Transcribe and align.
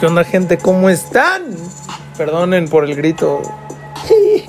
¿Qué 0.00 0.06
onda, 0.06 0.24
gente? 0.24 0.56
¿Cómo 0.56 0.88
están? 0.88 1.42
Perdonen 2.16 2.68
por 2.68 2.84
el 2.84 2.96
grito. 2.96 3.42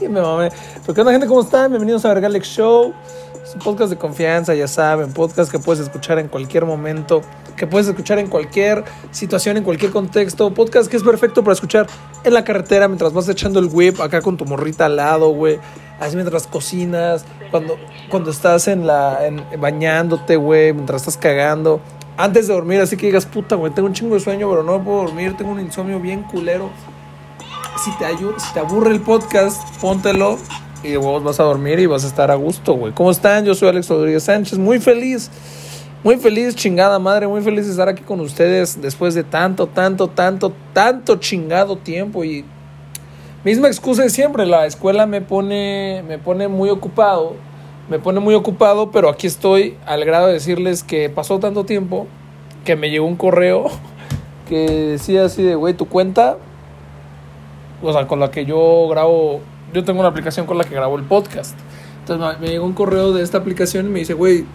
Me. 0.02 0.22
Pero 0.22 0.94
¿qué 0.94 1.02
onda, 1.02 1.12
gente? 1.12 1.28
¿Cómo 1.28 1.42
están? 1.42 1.72
Bienvenidos 1.72 2.06
a 2.06 2.14
Vergalex 2.14 2.48
Show. 2.48 2.94
Es 3.44 3.54
un 3.56 3.60
podcast 3.60 3.90
de 3.90 3.98
confianza, 3.98 4.56
ya 4.56 4.70
saben. 4.70 5.12
Podcast 5.12 5.52
que 5.52 5.60
puedes 5.60 5.82
escuchar 5.84 6.20
en 6.20 6.30
cualquier 6.30 6.66
momento. 6.66 7.22
Que 7.62 7.68
puedes 7.68 7.88
escuchar 7.88 8.18
en 8.18 8.26
cualquier 8.26 8.84
situación, 9.12 9.56
en 9.56 9.64
cualquier 9.64 9.92
contexto. 9.92 10.52
Podcast 10.52 10.90
que 10.90 10.98
es 10.98 11.04
perfecto 11.04 11.44
para 11.44 11.54
escuchar 11.54 11.86
en 12.24 12.34
la 12.34 12.44
carretera 12.44 12.88
mientras 12.88 13.14
vas 13.14 13.30
echando 13.30 13.60
el 13.60 13.68
whip 13.72 14.02
acá 14.02 14.20
con 14.24 14.36
tu 14.36 14.46
morrita 14.46 14.88
al 14.88 14.96
lado, 14.96 15.30
güey. 15.30 15.60
Así 16.00 16.16
mientras 16.16 16.48
cocinas. 16.48 17.24
Cuando, 17.52 17.78
cuando 18.10 18.32
estás 18.32 18.68
en 18.68 18.88
la, 18.88 19.20
bañándote, 19.60 20.38
güey. 20.38 20.74
Mientras 20.74 21.04
estás 21.04 21.18
cagando 21.18 21.82
antes 22.18 22.48
de 22.48 22.54
dormir, 22.56 22.82
así 22.82 22.98
que 22.98 23.06
digas, 23.06 23.28
puta, 23.28 23.56
güey, 23.56 23.72
tengo 23.72 23.88
un 23.88 23.94
chingo 23.94 24.16
de 24.16 24.22
sueño, 24.22 24.50
pero 24.50 24.64
no 24.64 24.84
puedo 24.84 25.04
dormir, 25.04 25.38
tengo 25.38 25.52
un 25.52 25.60
insomnio 25.60 26.00
bien 26.00 26.24
culero. 26.24 26.72
Si 27.86 27.92
te, 28.00 28.06
ayu- 28.06 28.40
si 28.40 28.52
te 28.56 28.60
aburre 28.60 28.90
el 28.92 29.02
podcast, 29.02 29.62
póntelo 29.80 30.40
y 30.84 30.96
vos 30.96 31.24
vas 31.24 31.40
a 31.40 31.44
dormir 31.44 31.78
y 31.80 31.86
vas 31.86 32.06
a 32.06 32.08
estar 32.08 32.32
a 32.32 32.36
gusto, 32.36 32.74
güey. 32.74 32.92
¿Cómo 32.94 33.12
están? 33.12 33.46
Yo 33.46 33.54
soy 33.54 33.70
Alex 33.70 33.88
Rodríguez 33.88 34.24
Sánchez, 34.24 34.58
muy 34.58 34.80
feliz, 34.80 35.30
muy 36.04 36.18
feliz, 36.18 36.56
chingada 36.56 36.98
madre, 36.98 37.28
muy 37.28 37.42
feliz 37.42 37.66
de 37.66 37.72
estar 37.72 37.88
aquí 37.88 38.02
con 38.02 38.20
ustedes 38.22 38.82
después 38.82 39.14
de 39.14 39.24
tanto, 39.24 39.68
tanto, 39.68 40.08
tanto, 40.08 40.52
tanto 40.74 41.18
chingado 41.18 41.78
tiempo 41.78 42.24
y 42.24 42.44
misma 43.44 43.68
excusa 43.68 44.04
de 44.04 44.10
siempre, 44.10 44.46
la 44.46 44.66
escuela 44.66 45.06
me 45.06 45.22
pone, 45.22 46.04
me 46.08 46.18
pone 46.18 46.48
muy 46.48 46.70
ocupado, 46.70 47.36
me 47.90 48.00
pone 48.00 48.20
muy 48.20 48.34
ocupado, 48.34 48.90
pero 48.90 49.10
aquí 49.10 49.28
estoy 49.28 49.78
al 49.86 50.04
grado 50.06 50.28
de 50.28 50.34
decirles 50.34 50.84
que 50.84 51.10
pasó 51.10 51.40
tanto 51.40 51.66
tiempo 51.66 52.08
que 52.66 52.76
me 52.76 52.90
llegó 52.90 53.06
un 53.06 53.16
correo 53.16 53.66
que 54.50 54.70
decía 54.70 55.26
así 55.26 55.44
de, 55.44 55.56
güey, 55.56 55.76
tu 55.76 55.88
cuenta, 55.88 56.38
o 57.84 57.94
sea, 57.94 58.08
con 58.08 58.20
la 58.20 58.32
que 58.32 58.46
yo 58.46 58.88
grabo, 58.90 59.42
yo 59.74 59.84
tengo 59.84 60.00
una 60.00 60.10
aplicación 60.10 60.46
con 60.48 60.58
la 60.58 60.64
que 60.64 60.74
grabo 60.74 60.98
el 60.98 61.04
podcast. 61.04 61.56
Entonces 62.00 62.40
me, 62.40 62.48
llegó 62.48 62.66
un 62.66 62.74
correo 62.74 63.12
de 63.14 63.22
esta 63.24 63.38
aplicación 63.38 63.86
y 63.86 63.90
me 63.90 64.00
dice, 64.00 64.14
güey, 64.14 64.46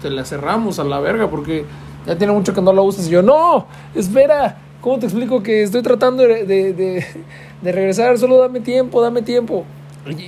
te 0.00 0.10
la 0.10 0.24
cerramos 0.24 0.78
a 0.78 0.84
la 0.84 1.00
verga 1.00 1.28
porque 1.28 1.64
ya 2.06 2.16
tiene 2.16 2.32
mucho 2.32 2.54
que 2.54 2.62
no 2.62 2.72
la 2.72 2.82
usas. 2.82 3.06
Y 3.06 3.10
yo, 3.10 3.22
no, 3.22 3.66
espera, 3.94 4.58
¿cómo 4.80 4.98
te 4.98 5.06
explico 5.06 5.42
que 5.42 5.62
estoy 5.62 5.82
tratando 5.82 6.22
de, 6.22 6.44
de, 6.44 7.72
regresar? 7.72 8.18
Solo 8.18 8.38
dame 8.38 8.60
tiempo, 8.60 9.02
dame 9.02 9.22
tiempo. 9.22 9.64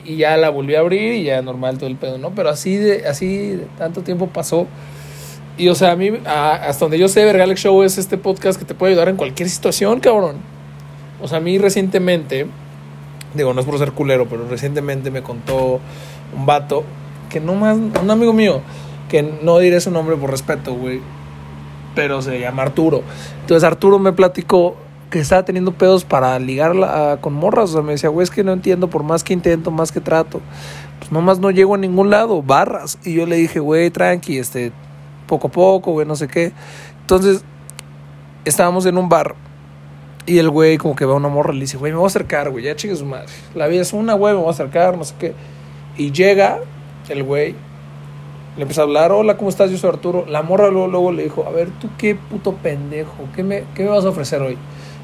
Y, 0.05 0.17
ya 0.17 0.37
la 0.37 0.50
volví 0.50 0.75
a 0.75 0.81
abrir 0.81 1.15
y 1.15 1.25
ya 1.25 1.41
normal 1.41 1.78
todo 1.78 1.89
el 1.89 1.97
pedo, 1.97 2.19
¿no? 2.19 2.31
Pero 2.31 2.50
así 2.50 2.77
de, 2.77 3.06
así 3.06 3.61
tanto 3.78 4.03
tiempo 4.03 4.27
pasó. 4.27 4.67
Y 5.56 5.69
o 5.69 5.75
sea, 5.75 5.93
a 5.93 5.97
mí, 5.97 6.11
a- 6.27 6.55
hasta 6.55 6.84
donde 6.84 6.98
yo 6.98 7.09
sé, 7.09 7.25
Vergalex 7.25 7.61
Show 7.61 7.83
es 7.83 7.98
este 7.98 8.19
podcast 8.19 8.59
que 8.59 8.65
te 8.65 8.75
puede 8.75 8.93
ayudar 8.93 9.09
en 9.09 9.17
cualquier 9.17 9.48
situación, 9.48 10.00
cabrón. 10.00 10.37
O 11.23 11.28
sea, 11.28 11.39
a 11.39 11.41
mí 11.41 11.56
recientemente, 11.59 12.47
digo, 13.34 13.55
no 13.55 13.61
es 13.61 13.67
por 13.67 13.78
ser 13.78 13.93
culero, 13.93 14.27
pero 14.28 14.47
recientemente 14.48 15.11
me 15.11 15.23
contó 15.23 15.81
un 16.37 16.47
vato 16.47 16.84
que 17.31 17.41
no 17.41 17.55
más, 17.55 17.77
un 17.77 18.11
amigo 18.11 18.33
mío, 18.33 18.61
que 19.12 19.22
no 19.22 19.58
diré 19.58 19.78
su 19.80 19.91
nombre 19.92 20.16
por 20.16 20.30
respeto, 20.30 20.74
güey, 20.74 21.00
pero 21.94 22.20
se 22.22 22.41
llama 22.41 22.62
Arturo. 22.62 23.02
Entonces 23.42 23.62
Arturo 23.62 23.98
me 24.00 24.12
platicó 24.12 24.74
que 25.10 25.20
estaba 25.20 25.44
teniendo 25.44 25.72
pedos 25.74 26.04
para 26.06 26.38
ligarla 26.38 27.12
a- 27.12 27.20
con 27.20 27.34
morras, 27.34 27.69
o 27.70 27.72
sea, 27.74 27.82
me 27.82 27.92
decía, 27.92 28.08
güey, 28.08 28.24
es 28.24 28.30
que 28.30 28.42
no 28.42 28.52
entiendo, 28.52 28.88
por 28.88 29.02
más 29.02 29.22
que 29.22 29.34
intento, 29.34 29.70
más 29.70 29.92
que 29.92 30.00
trato, 30.00 30.41
pues 30.98 31.12
nomás 31.12 31.38
no 31.38 31.50
llego 31.50 31.75
a 31.75 31.78
ningún 31.78 32.09
lado, 32.09 32.42
barras. 32.42 32.98
Y 33.04 33.12
yo 33.12 33.26
le 33.26 33.37
dije, 33.37 33.60
güey, 33.60 33.91
tranqui, 33.91 34.38
este, 34.38 34.72
poco 35.26 35.48
a 35.48 35.50
poco, 35.50 35.92
güey, 35.92 36.06
no 36.06 36.16
sé 36.16 36.26
qué. 36.28 36.53
Entonces, 37.03 37.44
estábamos 38.47 38.87
en 38.87 38.97
un 38.97 39.10
bar 39.10 39.34
y 40.25 40.38
el 40.38 40.48
güey 40.48 40.78
como 40.78 40.97
que 40.97 41.04
ve 41.04 41.12
a 41.12 41.16
una 41.16 41.28
morra 41.28 41.53
y 41.53 41.56
le 41.56 41.60
dice, 41.64 41.76
güey, 41.76 41.92
me 41.92 41.98
voy 41.98 42.06
a 42.06 42.08
acercar, 42.08 42.48
güey, 42.50 42.64
ya 42.64 42.75
chingue 42.75 42.97
su 42.97 43.04
madre. 43.04 43.26
La 43.54 43.66
vida 43.66 43.82
es 43.82 43.92
una, 43.92 44.14
güey, 44.14 44.32
me 44.32 44.41
voy 44.41 44.48
a 44.48 44.53
acercar, 44.53 44.97
no 44.97 45.04
sé 45.04 45.14
qué. 45.19 45.34
Y 45.98 46.10
llega 46.12 46.58
el 47.10 47.22
güey, 47.22 47.54
le 48.56 48.62
empieza 48.62 48.82
a 48.82 48.84
hablar, 48.84 49.12
hola, 49.12 49.36
¿cómo 49.36 49.48
estás? 49.48 49.70
Yo 49.70 49.78
soy 49.78 49.90
Arturo. 49.90 50.26
La 50.28 50.42
morra 50.42 50.68
luego, 50.68 50.86
luego 50.86 51.12
le 51.12 51.24
dijo, 51.24 51.44
a 51.46 51.50
ver, 51.50 51.70
tú 51.80 51.88
qué 51.96 52.14
puto 52.14 52.52
pendejo, 52.52 53.14
¿qué 53.34 53.42
me, 53.42 53.64
¿qué 53.74 53.84
me 53.84 53.90
vas 53.90 54.04
a 54.04 54.10
ofrecer 54.10 54.42
hoy? 54.42 54.58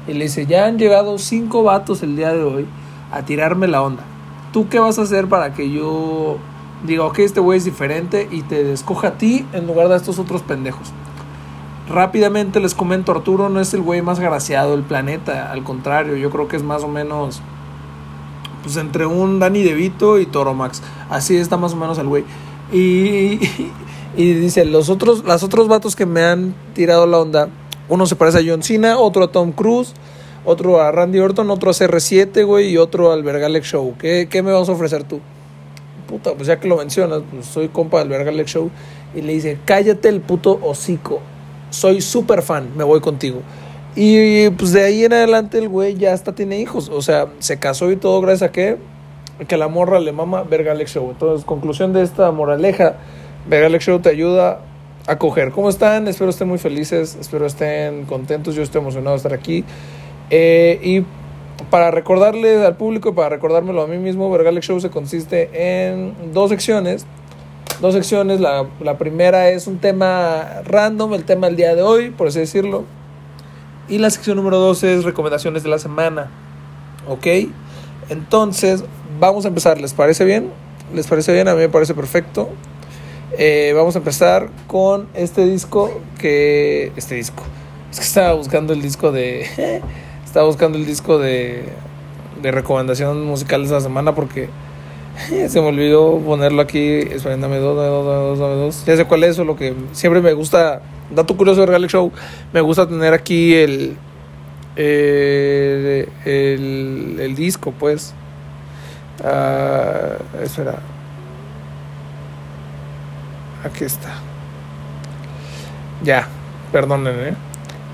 Y 0.07 0.13
le 0.13 0.25
dice, 0.25 0.45
ya 0.45 0.65
han 0.65 0.77
llegado 0.77 1.17
cinco 1.17 1.63
vatos 1.63 2.03
el 2.03 2.15
día 2.15 2.31
de 2.33 2.43
hoy 2.43 2.65
a 3.11 3.23
tirarme 3.23 3.67
la 3.67 3.81
onda. 3.81 4.03
¿Tú 4.53 4.69
qué 4.69 4.79
vas 4.79 4.99
a 4.99 5.03
hacer 5.03 5.27
para 5.27 5.53
que 5.53 5.71
yo 5.71 6.37
diga, 6.85 7.05
ok, 7.05 7.19
este 7.19 7.39
güey 7.39 7.57
es 7.57 7.65
diferente 7.65 8.27
y 8.31 8.43
te 8.43 8.71
escoja 8.71 9.09
a 9.09 9.17
ti 9.17 9.45
en 9.53 9.65
lugar 9.65 9.87
de 9.87 9.95
a 9.95 9.97
estos 9.97 10.19
otros 10.19 10.43
pendejos? 10.43 10.91
Rápidamente 11.89 12.59
les 12.59 12.75
comento, 12.75 13.11
Arturo 13.11 13.49
no 13.49 13.59
es 13.59 13.73
el 13.73 13.81
güey 13.81 14.03
más 14.03 14.19
graciado 14.19 14.71
del 14.71 14.83
planeta, 14.83 15.51
al 15.51 15.63
contrario, 15.63 16.15
yo 16.17 16.29
creo 16.29 16.47
que 16.47 16.55
es 16.55 16.61
más 16.61 16.83
o 16.83 16.87
menos 16.87 17.41
pues 18.61 18.77
entre 18.77 19.05
un 19.05 19.39
Danny 19.39 19.63
DeVito 19.63 20.19
y 20.19 20.25
Toro 20.25 20.53
Max. 20.53 20.83
Así 21.09 21.35
está 21.37 21.57
más 21.57 21.73
o 21.73 21.77
menos 21.77 21.97
el 21.97 22.07
güey. 22.07 22.25
Y, 22.71 23.39
y 24.15 24.33
dice, 24.33 24.65
los 24.65 24.89
otros, 24.89 25.23
los 25.23 25.43
otros 25.43 25.67
vatos 25.67 25.95
que 25.95 26.05
me 26.05 26.23
han 26.23 26.53
tirado 26.73 27.07
la 27.07 27.19
onda, 27.19 27.49
uno 27.87 28.05
se 28.05 28.15
parece 28.15 28.39
a 28.39 28.41
John 28.45 28.63
Cena, 28.63 28.97
otro 28.97 29.23
a 29.23 29.31
Tom 29.31 29.51
Cruise, 29.51 29.93
otro 30.45 30.81
a 30.81 30.91
Randy 30.91 31.19
Orton, 31.19 31.49
otro 31.49 31.71
a 31.71 31.73
CR7, 31.73 32.45
güey, 32.45 32.69
y 32.69 32.77
otro 32.77 33.11
al 33.11 33.23
Vergalex 33.23 33.67
Show. 33.67 33.95
¿Qué, 33.97 34.27
¿Qué 34.29 34.43
me 34.43 34.51
vas 34.51 34.69
a 34.69 34.73
ofrecer 34.73 35.03
tú? 35.03 35.19
Puta, 36.07 36.33
pues 36.33 36.47
ya 36.47 36.59
que 36.59 36.67
lo 36.67 36.77
mencionas, 36.77 37.21
pues 37.31 37.45
soy 37.45 37.69
compa 37.69 37.99
del 37.99 38.09
Vergalex 38.09 38.51
Show. 38.51 38.69
Y 39.15 39.21
le 39.21 39.33
dice, 39.33 39.57
cállate 39.65 40.09
el 40.09 40.21
puto 40.21 40.59
hocico. 40.61 41.19
Soy 41.71 42.01
súper 42.01 42.41
fan, 42.41 42.69
me 42.75 42.83
voy 42.83 42.99
contigo. 42.99 43.41
Y 43.95 44.49
pues 44.51 44.71
de 44.71 44.83
ahí 44.83 45.03
en 45.03 45.13
adelante 45.13 45.57
el 45.57 45.67
güey 45.67 45.95
ya 45.95 46.13
hasta 46.13 46.33
tiene 46.33 46.59
hijos. 46.59 46.89
O 46.89 47.01
sea, 47.01 47.27
se 47.39 47.57
casó 47.57 47.91
y 47.91 47.95
todo 47.95 48.21
gracias 48.21 48.49
a 48.49 48.51
que, 48.51 48.77
que 49.47 49.57
la 49.57 49.67
morra 49.67 49.99
le 49.99 50.11
mama 50.11 50.43
Vergalex 50.43 50.91
Show. 50.91 51.09
Entonces, 51.11 51.45
conclusión 51.45 51.93
de 51.93 52.03
esta 52.03 52.31
moraleja, 52.31 52.95
Vergalex 53.47 53.85
Show 53.85 53.99
te 53.99 54.09
ayuda 54.09 54.61
a 55.07 55.17
coger. 55.17 55.51
¿Cómo 55.51 55.69
están? 55.69 56.07
Espero 56.07 56.29
estén 56.29 56.47
muy 56.47 56.57
felices, 56.57 57.17
espero 57.19 57.45
estén 57.45 58.05
contentos. 58.05 58.55
Yo 58.55 58.63
estoy 58.63 58.81
emocionado 58.81 59.11
de 59.11 59.17
estar 59.17 59.33
aquí. 59.33 59.63
Eh, 60.29 60.79
y 60.83 61.05
para 61.69 61.91
recordarle 61.91 62.65
al 62.65 62.77
público 62.77 63.15
para 63.15 63.29
recordármelo 63.29 63.81
a 63.81 63.87
mí 63.87 63.97
mismo, 63.97 64.29
Vergalex 64.29 64.67
Show 64.67 64.79
se 64.79 64.89
consiste 64.89 65.49
en 65.53 66.33
dos 66.33 66.49
secciones. 66.49 67.05
Dos 67.81 67.93
secciones. 67.93 68.39
La, 68.39 68.67
la 68.81 68.97
primera 68.97 69.49
es 69.49 69.67
un 69.67 69.79
tema 69.79 70.61
random, 70.65 71.13
el 71.13 71.23
tema 71.23 71.47
del 71.47 71.55
día 71.55 71.75
de 71.75 71.81
hoy, 71.81 72.09
por 72.11 72.27
así 72.27 72.39
decirlo. 72.39 72.83
Y 73.87 73.97
la 73.97 74.09
sección 74.09 74.37
número 74.37 74.57
dos 74.57 74.83
es 74.83 75.03
recomendaciones 75.05 75.63
de 75.63 75.69
la 75.69 75.79
semana. 75.79 76.29
¿Ok? 77.07 77.25
Entonces, 78.09 78.83
vamos 79.19 79.45
a 79.45 79.49
empezar. 79.49 79.79
¿Les 79.79 79.93
parece 79.93 80.25
bien? 80.25 80.49
¿Les 80.93 81.07
parece 81.07 81.33
bien? 81.33 81.47
A 81.47 81.53
mí 81.53 81.59
me 81.59 81.69
parece 81.69 81.93
perfecto. 81.93 82.49
Eh, 83.37 83.73
vamos 83.75 83.95
a 83.95 83.99
empezar 83.99 84.49
con 84.67 85.07
este 85.13 85.45
disco 85.45 86.01
que... 86.17 86.91
Este 86.95 87.15
disco. 87.15 87.43
Es 87.91 87.99
que 87.99 88.05
estaba 88.05 88.33
buscando 88.33 88.73
el 88.73 88.81
disco 88.81 89.11
de... 89.11 89.81
estaba 90.25 90.45
buscando 90.45 90.77
el 90.77 90.85
disco 90.85 91.17
de... 91.19 91.63
De 92.41 92.51
recomendación 92.51 93.25
musical 93.25 93.61
de 93.61 93.65
esta 93.67 93.81
semana 93.81 94.15
porque... 94.15 94.49
Se 95.49 95.61
me 95.61 95.67
olvidó 95.67 96.17
ponerlo 96.19 96.61
aquí. 96.61 96.99
Esperen, 96.99 97.41
dame 97.41 97.57
dos, 97.57 97.75
dame 97.75 97.89
dos, 97.89 98.39
dame 98.39 98.55
dos, 98.55 98.75
dos. 98.75 98.85
Ya 98.85 98.95
sé 98.95 99.05
cuál 99.05 99.23
es, 99.25 99.37
lo 99.37 99.55
que 99.55 99.73
siempre 99.91 100.21
me 100.21 100.33
gusta. 100.33 100.81
Dato 101.13 101.35
curioso 101.35 101.61
de 101.61 101.67
Real 101.67 101.87
Show. 101.87 102.11
Me 102.53 102.61
gusta 102.61 102.87
tener 102.87 103.13
aquí 103.13 103.53
el. 103.53 103.97
El, 104.75 106.07
el, 106.25 107.17
el 107.19 107.35
disco, 107.35 107.73
pues. 107.77 108.13
Ah, 109.23 110.17
espera. 110.41 110.79
Aquí 113.63 113.83
está. 113.83 114.09
Ya, 116.03 116.27
perdonen. 116.71 117.35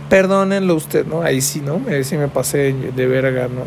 Perdónenlo 0.10 0.75
usted, 0.75 1.06
¿no? 1.06 1.24
Ahí 1.24 1.42
sí, 1.42 1.62
¿no? 1.62 1.81
Ahí 1.89 2.04
sí 2.04 2.18
me 2.18 2.27
pasé 2.27 2.74
de 2.74 3.07
verga, 3.07 3.48
¿no? 3.48 3.63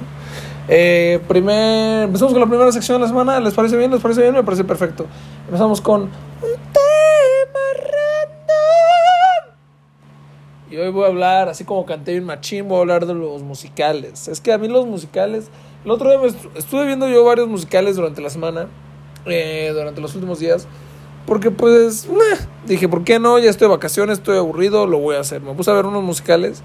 Eh, 0.68 1.20
primer, 1.26 2.04
empezamos 2.04 2.32
con 2.32 2.40
la 2.40 2.46
primera 2.46 2.70
sección 2.70 2.98
de 2.98 3.02
la 3.02 3.08
semana. 3.08 3.40
¿Les 3.40 3.54
parece 3.54 3.76
bien? 3.76 3.90
¿Les 3.90 4.00
parece 4.00 4.20
bien? 4.22 4.34
Me 4.34 4.44
parece 4.44 4.62
perfecto. 4.62 5.06
Empezamos 5.46 5.80
con 5.80 6.02
un 6.02 6.10
tema 6.10 7.60
random. 7.82 9.56
Y 10.70 10.76
hoy 10.76 10.90
voy 10.90 11.04
a 11.04 11.08
hablar, 11.08 11.48
así 11.48 11.64
como 11.64 11.84
canté 11.84 12.14
en 12.14 12.24
Machín, 12.24 12.68
voy 12.68 12.78
a 12.78 12.80
hablar 12.82 13.06
de 13.06 13.14
los 13.14 13.42
musicales. 13.42 14.28
Es 14.28 14.40
que 14.40 14.52
a 14.52 14.58
mí 14.58 14.68
los 14.68 14.86
musicales. 14.86 15.50
El 15.84 15.90
otro 15.90 16.10
día 16.10 16.18
estuve 16.56 16.86
viendo 16.86 17.08
yo 17.08 17.24
varios 17.24 17.48
musicales 17.48 17.96
durante 17.96 18.20
la 18.20 18.30
semana, 18.30 18.66
eh, 19.26 19.70
durante 19.72 20.00
los 20.00 20.14
últimos 20.14 20.38
días. 20.38 20.66
Porque 21.26 21.50
pues, 21.50 22.08
dije, 22.66 22.88
¿por 22.88 23.04
qué 23.04 23.18
no? 23.18 23.38
Ya 23.38 23.50
estoy 23.50 23.66
de 23.68 23.74
vacaciones, 23.74 24.18
estoy 24.18 24.38
aburrido, 24.38 24.86
lo 24.86 24.98
voy 24.98 25.16
a 25.16 25.20
hacer. 25.20 25.42
Me 25.42 25.52
puse 25.52 25.70
a 25.70 25.74
ver 25.74 25.86
unos 25.86 26.02
musicales. 26.02 26.62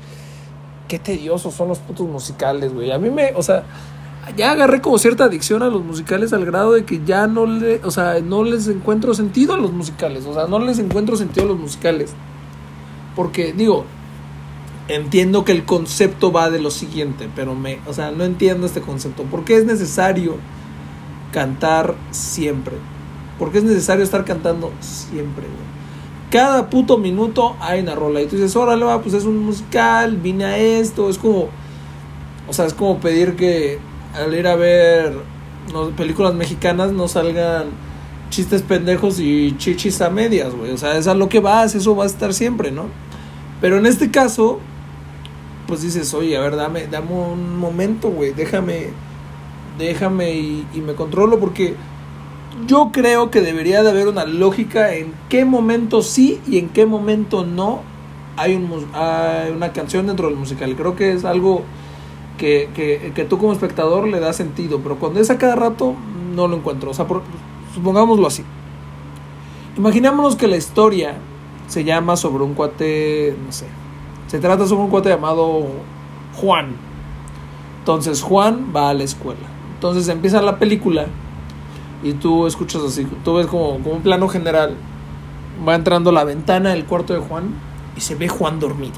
Qué 0.87 0.99
tediosos 0.99 1.53
son 1.53 1.67
los 1.67 1.79
putos 1.79 2.07
musicales, 2.07 2.73
güey. 2.73 2.91
A 2.91 2.97
mí 2.97 3.09
me, 3.09 3.33
o 3.35 3.43
sea, 3.43 3.63
ya 4.37 4.51
agarré 4.51 4.81
como 4.81 4.97
cierta 4.97 5.25
adicción 5.25 5.63
a 5.63 5.67
los 5.67 5.83
musicales 5.83 6.33
al 6.33 6.45
grado 6.45 6.71
de 6.71 6.85
que 6.85 7.01
ya 7.05 7.27
no 7.27 7.45
le, 7.45 7.81
o 7.83 7.91
sea, 7.91 8.19
no 8.21 8.43
les 8.43 8.67
encuentro 8.67 9.13
sentido 9.13 9.53
a 9.53 9.57
los 9.57 9.73
musicales, 9.73 10.25
o 10.25 10.33
sea, 10.33 10.47
no 10.47 10.59
les 10.59 10.79
encuentro 10.79 11.17
sentido 11.17 11.45
a 11.45 11.49
los 11.49 11.59
musicales. 11.59 12.13
Porque 13.15 13.53
digo, 13.53 13.85
entiendo 14.87 15.45
que 15.45 15.51
el 15.51 15.65
concepto 15.65 16.31
va 16.31 16.49
de 16.49 16.59
lo 16.59 16.71
siguiente, 16.71 17.29
pero 17.35 17.55
me, 17.55 17.79
o 17.87 17.93
sea, 17.93 18.11
no 18.11 18.23
entiendo 18.23 18.65
este 18.65 18.81
concepto. 18.81 19.23
¿Por 19.23 19.45
qué 19.45 19.57
es 19.57 19.65
necesario 19.65 20.35
cantar 21.31 21.95
siempre? 22.11 22.75
¿Por 23.39 23.51
qué 23.51 23.59
es 23.59 23.63
necesario 23.63 24.03
estar 24.03 24.25
cantando 24.25 24.71
siempre? 24.79 25.45
Cada 26.29 26.69
puto 26.69 26.97
minuto 26.97 27.55
hay 27.59 27.81
una 27.81 27.95
rola 27.95 28.21
y 28.21 28.25
tú 28.25 28.35
dices, 28.35 28.55
órale, 28.55 28.83
va, 28.85 29.01
pues 29.01 29.13
es 29.13 29.23
un 29.25 29.37
musical, 29.37 30.17
vine 30.17 30.45
a 30.45 30.57
esto, 30.57 31.09
es 31.09 31.17
como, 31.17 31.49
o 32.47 32.53
sea, 32.53 32.65
es 32.65 32.73
como 32.73 32.99
pedir 32.99 33.35
que 33.35 33.79
al 34.15 34.33
ir 34.33 34.47
a 34.47 34.55
ver 34.55 35.13
no, 35.71 35.89
películas 35.91 36.33
mexicanas 36.33 36.91
no 36.91 37.07
salgan 37.07 37.67
chistes 38.29 38.63
pendejos 38.63 39.19
y 39.19 39.55
chichis 39.57 40.01
a 40.01 40.09
medias, 40.09 40.53
güey. 40.55 40.71
O 40.71 40.77
sea, 40.77 40.97
es 40.97 41.07
a 41.07 41.13
lo 41.13 41.29
que 41.29 41.39
vas, 41.39 41.75
eso 41.75 41.95
va 41.95 42.03
a 42.03 42.07
estar 42.07 42.33
siempre, 42.33 42.71
¿no? 42.71 42.85
Pero 43.61 43.77
en 43.77 43.85
este 43.85 44.11
caso, 44.11 44.59
pues 45.67 45.81
dices, 45.81 46.13
oye, 46.13 46.37
a 46.37 46.41
ver, 46.41 46.55
dame, 46.55 46.87
dame 46.87 47.11
un 47.11 47.57
momento, 47.59 48.09
güey, 48.09 48.33
déjame, 48.33 48.89
déjame 49.77 50.33
y, 50.35 50.67
y 50.73 50.81
me 50.81 50.95
controlo 50.95 51.39
porque 51.39 51.75
yo 52.67 52.91
creo 52.91 53.31
que 53.31 53.41
debería 53.41 53.83
de 53.83 53.89
haber 53.89 54.07
una 54.07 54.25
lógica 54.25 54.93
en 54.95 55.13
qué 55.29 55.45
momento 55.45 56.01
sí 56.03 56.41
y 56.47 56.59
en 56.59 56.69
qué 56.69 56.85
momento 56.85 57.45
no 57.45 57.81
hay, 58.37 58.55
un, 58.55 58.89
hay 58.93 59.51
una 59.51 59.73
canción 59.73 60.07
dentro 60.07 60.27
del 60.27 60.37
musical. 60.37 60.75
Creo 60.75 60.95
que 60.95 61.13
es 61.13 61.25
algo 61.25 61.63
que, 62.37 62.69
que, 62.75 63.11
que 63.15 63.25
tú 63.25 63.37
como 63.37 63.53
espectador 63.53 64.07
le 64.07 64.19
da 64.19 64.33
sentido, 64.33 64.81
pero 64.83 64.97
cuando 64.99 65.19
es 65.19 65.29
a 65.31 65.37
cada 65.37 65.55
rato 65.55 65.95
no 66.35 66.47
lo 66.47 66.57
encuentro. 66.57 66.91
O 66.91 66.93
sea, 66.93 67.07
por- 67.07 67.23
supongámoslo 67.73 68.27
así. 68.27 68.43
Imaginémonos 69.77 70.35
que 70.35 70.47
la 70.47 70.57
historia 70.57 71.15
se 71.67 71.83
llama 71.83 72.15
sobre 72.15 72.43
un 72.43 72.53
cuate, 72.53 73.35
no 73.45 73.51
sé, 73.51 73.67
se 74.33 74.39
trata 74.39 74.65
sobre 74.65 74.81
un 74.81 74.89
cuate 74.89 75.09
llamado 75.09 75.67
Juan. 76.37 76.71
Entonces 77.77 78.23
Juan 78.23 78.73
va 78.75 78.89
a 78.89 78.95
la 78.95 79.03
escuela. 79.03 79.45
Entonces 79.75 80.07
empieza 80.07 80.41
la 80.41 80.57
película 80.57 81.05
y 82.01 82.13
tú 82.13 82.47
escuchas 82.47 82.81
así, 82.81 83.05
tú 83.23 83.35
ves 83.35 83.45
como, 83.45 83.73
un 83.73 84.01
plano 84.01 84.27
general. 84.27 84.75
Va 85.67 85.75
entrando 85.75 86.11
la 86.11 86.23
ventana 86.23 86.71
del 86.71 86.85
cuarto 86.85 87.13
de 87.13 87.19
Juan 87.19 87.53
y 87.95 88.01
se 88.01 88.15
ve 88.15 88.27
Juan 88.27 88.59
dormido. 88.59 88.95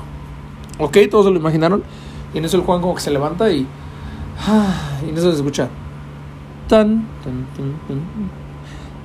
¿Ok? 0.79 0.99
Todos 1.11 1.25
se 1.25 1.31
lo 1.31 1.37
imaginaron. 1.37 1.83
Y 2.33 2.37
en 2.37 2.45
eso 2.45 2.55
el 2.55 2.63
Juan 2.63 2.79
como 2.79 2.95
que 2.95 3.01
se 3.01 3.11
levanta 3.11 3.51
y... 3.51 3.67
ah, 4.39 5.01
y 5.05 5.09
en 5.09 5.17
eso 5.17 5.31
se 5.31 5.35
escucha... 5.35 5.67
Tan, 6.69 7.05
tan, 7.25 7.45
tan, 7.57 7.73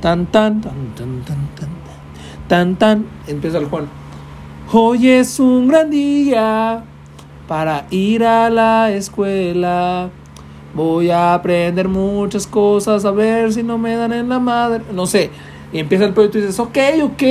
tan, 0.00 0.26
tan, 0.26 0.26
tan, 0.26 0.60
tan, 0.60 0.94
tan, 0.94 1.24
tan, 1.24 1.38
tan, 1.56 1.70
tan, 2.46 2.76
tan. 2.76 3.06
Empieza 3.26 3.58
el 3.58 3.64
Juan. 3.64 3.99
Hoy 4.72 5.08
es 5.08 5.40
un 5.40 5.66
gran 5.66 5.90
día 5.90 6.84
para 7.48 7.88
ir 7.90 8.22
a 8.22 8.48
la 8.48 8.92
escuela. 8.92 10.10
Voy 10.74 11.10
a 11.10 11.34
aprender 11.34 11.88
muchas 11.88 12.46
cosas, 12.46 13.04
a 13.04 13.10
ver 13.10 13.52
si 13.52 13.64
no 13.64 13.78
me 13.78 13.96
dan 13.96 14.12
en 14.12 14.28
la 14.28 14.38
madre. 14.38 14.84
No 14.92 15.06
sé. 15.06 15.32
Y 15.72 15.80
empieza 15.80 16.04
el 16.04 16.14
pedo 16.14 16.26
y 16.26 16.42
dices, 16.42 16.60
ok, 16.60 16.78
ok. 17.02 17.22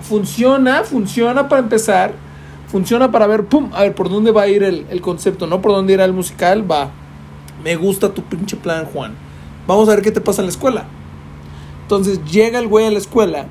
Funciona, 0.00 0.84
funciona 0.84 1.50
para 1.50 1.60
empezar. 1.60 2.14
Funciona 2.68 3.10
para 3.10 3.26
ver, 3.26 3.44
pum, 3.44 3.68
a 3.74 3.82
ver 3.82 3.94
por 3.94 4.08
dónde 4.08 4.30
va 4.30 4.44
a 4.44 4.48
ir 4.48 4.62
el, 4.62 4.86
el 4.88 5.02
concepto, 5.02 5.46
no 5.46 5.60
por 5.60 5.72
dónde 5.72 5.92
irá 5.92 6.06
el 6.06 6.14
musical. 6.14 6.64
Va. 6.70 6.88
Me 7.62 7.76
gusta 7.76 8.14
tu 8.14 8.22
pinche 8.22 8.56
plan, 8.56 8.86
Juan. 8.86 9.12
Vamos 9.66 9.86
a 9.90 9.96
ver 9.96 10.02
qué 10.02 10.10
te 10.10 10.22
pasa 10.22 10.40
en 10.40 10.46
la 10.46 10.52
escuela. 10.52 10.86
Entonces 11.82 12.24
llega 12.24 12.58
el 12.58 12.68
güey 12.68 12.86
a 12.86 12.90
la 12.90 12.96
escuela. 12.96 13.48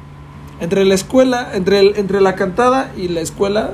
Entre 0.63 0.86
la 0.86 0.94
escuela, 0.94 1.50
entre, 1.54 1.80
el- 1.81 1.98
entre 1.98 2.21
la 2.21 2.36
cantada 2.36 2.89
y 2.95 3.10
la 3.10 3.19
escuela, 3.19 3.71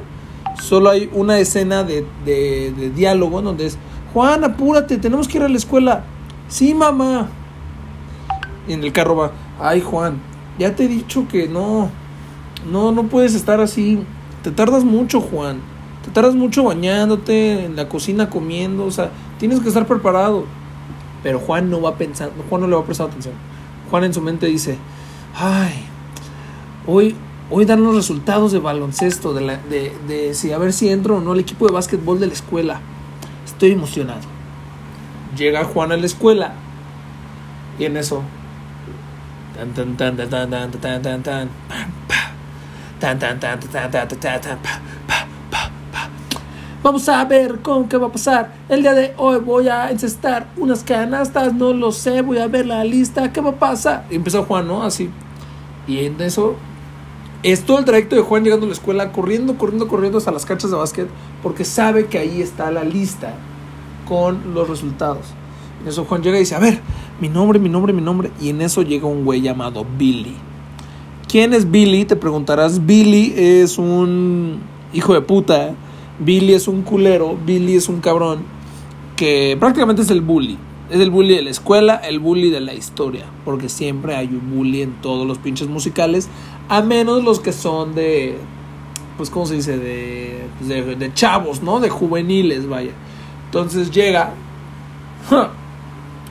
solo 0.59 0.89
hay 0.89 1.07
una 1.13 1.37
escena 1.37 1.83
de, 1.83 2.03
de, 2.25 2.73
de 2.75 2.89
diálogo 2.89 3.43
donde 3.43 3.67
es, 3.67 3.77
Juan, 4.11 4.43
apúrate, 4.43 4.97
tenemos 4.97 5.27
que 5.27 5.37
ir 5.37 5.43
a 5.43 5.49
la 5.49 5.57
escuela. 5.57 6.03
Sí, 6.47 6.73
mamá. 6.73 7.27
Y 8.67 8.73
en 8.73 8.83
el 8.83 8.91
carro 8.91 9.15
va, 9.15 9.31
ay, 9.59 9.81
Juan, 9.81 10.19
ya 10.57 10.75
te 10.75 10.85
he 10.85 10.87
dicho 10.87 11.27
que 11.27 11.47
no, 11.47 11.91
no, 12.71 12.91
no 12.91 13.03
puedes 13.03 13.35
estar 13.35 13.61
así. 13.61 14.03
Te 14.41 14.49
tardas 14.49 14.83
mucho, 14.83 15.21
Juan. 15.21 15.59
Te 16.03 16.09
tardas 16.09 16.33
mucho 16.33 16.63
bañándote, 16.63 17.65
en 17.65 17.75
la 17.75 17.87
cocina 17.87 18.31
comiendo, 18.31 18.85
o 18.85 18.91
sea, 18.91 19.11
tienes 19.37 19.59
que 19.59 19.67
estar 19.67 19.85
preparado. 19.85 20.45
Pero 21.21 21.37
Juan 21.37 21.69
no 21.69 21.81
va 21.81 21.97
pensando, 21.97 22.33
Juan 22.49 22.61
no 22.61 22.67
le 22.67 22.73
va 22.75 22.81
a 22.81 22.85
prestar 22.85 23.09
atención. 23.09 23.35
Juan 23.91 24.05
en 24.05 24.13
su 24.15 24.21
mente 24.21 24.47
dice, 24.47 24.77
ay, 25.35 25.85
hoy, 26.85 27.15
hoy 27.49 27.65
dan 27.65 27.83
los 27.83 27.95
resultados 27.95 28.51
de 28.51 28.59
baloncesto, 28.59 29.33
de, 29.33 29.57
de, 29.69 29.95
de 30.07 30.33
si 30.33 30.51
a 30.51 30.57
ver 30.57 30.73
si 30.73 30.89
entro 30.89 31.17
o 31.17 31.21
no 31.21 31.31
al 31.31 31.39
equipo 31.39 31.65
de 31.67 31.73
básquetbol 31.73 32.19
de 32.19 32.27
la 32.27 32.33
escuela. 32.33 32.81
Estoy 33.45 33.71
emocionado. 33.71 34.21
Llega 35.35 35.63
Juan 35.63 35.91
a 35.91 35.97
la 35.97 36.05
escuela 36.05 36.53
y 37.77 37.85
en 37.85 37.97
eso. 37.97 38.23
Vamos 46.81 47.09
a 47.09 47.25
ver 47.25 47.59
con 47.59 47.89
qué 47.89 47.97
va 47.97 48.07
a 48.07 48.11
pasar. 48.11 48.53
El 48.69 48.81
día 48.81 48.93
de 48.93 49.13
hoy 49.17 49.39
voy 49.39 49.67
a 49.67 49.91
encestar 49.91 50.47
unas 50.55 50.83
canastas, 50.83 51.53
no 51.53 51.73
lo 51.73 51.91
sé, 51.91 52.21
voy 52.21 52.37
a 52.37 52.47
ver 52.47 52.65
la 52.65 52.83
lista, 52.85 53.33
¿qué 53.33 53.41
va 53.41 53.49
a 53.49 53.55
pasar? 53.55 54.05
Y 54.09 54.15
empezó 54.15 54.43
Juan, 54.43 54.67
¿no? 54.67 54.83
Así. 54.83 55.09
Y 55.87 56.05
en 56.05 56.21
eso 56.21 56.55
es 57.43 57.63
todo 57.63 57.79
el 57.79 57.85
trayecto 57.85 58.15
de 58.15 58.21
Juan 58.21 58.43
llegando 58.43 58.65
a 58.65 58.69
la 58.69 58.73
escuela, 58.73 59.11
corriendo, 59.11 59.57
corriendo, 59.57 59.87
corriendo 59.87 60.17
hasta 60.17 60.31
las 60.31 60.45
canchas 60.45 60.71
de 60.71 60.77
básquet, 60.77 61.07
porque 61.41 61.65
sabe 61.65 62.07
que 62.07 62.17
ahí 62.17 62.41
está 62.41 62.69
la 62.71 62.83
lista 62.83 63.33
con 64.07 64.53
los 64.53 64.67
resultados. 64.67 65.25
En 65.81 65.87
eso 65.87 66.03
Juan 66.05 66.21
llega 66.21 66.37
y 66.37 66.41
dice, 66.41 66.55
a 66.55 66.59
ver, 66.59 66.81
mi 67.21 67.29
nombre, 67.29 67.59
mi 67.59 67.69
nombre, 67.69 67.93
mi 67.93 68.01
nombre. 68.01 68.31
Y 68.41 68.49
en 68.49 68.61
eso 68.61 68.81
llega 68.81 69.07
un 69.07 69.23
güey 69.23 69.41
llamado 69.41 69.85
Billy. 69.97 70.35
¿Quién 71.27 71.53
es 71.53 71.69
Billy? 71.69 72.05
Te 72.05 72.15
preguntarás. 72.15 72.85
Billy 72.85 73.33
es 73.37 73.77
un 73.77 74.59
hijo 74.93 75.13
de 75.13 75.21
puta. 75.21 75.75
Billy 76.19 76.53
es 76.53 76.67
un 76.67 76.81
culero. 76.81 77.37
Billy 77.45 77.75
es 77.75 77.87
un 77.87 78.01
cabrón. 78.01 78.39
Que 79.15 79.55
prácticamente 79.59 80.01
es 80.01 80.09
el 80.09 80.21
bully. 80.21 80.57
Es 80.89 80.99
el 80.99 81.11
bully 81.11 81.35
de 81.35 81.43
la 81.43 81.51
escuela, 81.51 81.95
el 81.95 82.19
bully 82.19 82.49
de 82.49 82.61
la 82.61 82.73
historia. 82.73 83.25
Porque 83.45 83.69
siempre 83.69 84.15
hay 84.15 84.27
un 84.27 84.49
bully 84.55 84.81
en 84.81 84.93
todos 85.01 85.27
los 85.27 85.37
pinches 85.37 85.67
musicales. 85.67 86.29
A 86.69 86.81
menos 86.81 87.23
los 87.23 87.39
que 87.39 87.51
son 87.51 87.95
de. 87.95 88.37
Pues, 89.17 89.29
¿cómo 89.29 89.45
se 89.45 89.55
dice? 89.55 89.77
De, 89.77 90.45
pues, 90.59 90.99
de, 90.99 91.13
chavos, 91.13 91.61
¿no? 91.61 91.79
De 91.79 91.89
juveniles, 91.89 92.69
vaya. 92.69 92.91
Entonces 93.45 93.91
llega. 93.91 94.33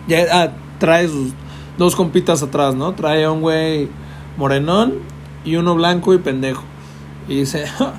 Ya 0.06 0.24
ah, 0.32 0.52
trae 0.78 1.06
sus 1.06 1.32
dos 1.76 1.94
compitas 1.94 2.42
atrás, 2.42 2.74
¿no? 2.74 2.94
Trae 2.94 3.24
a 3.24 3.30
un 3.30 3.42
güey 3.42 3.90
morenón 4.38 4.94
y 5.44 5.56
uno 5.56 5.74
blanco 5.74 6.14
y 6.14 6.18
pendejo. 6.18 6.62
Y 7.28 7.40
dice, 7.40 7.66
"Ja, 7.66 7.92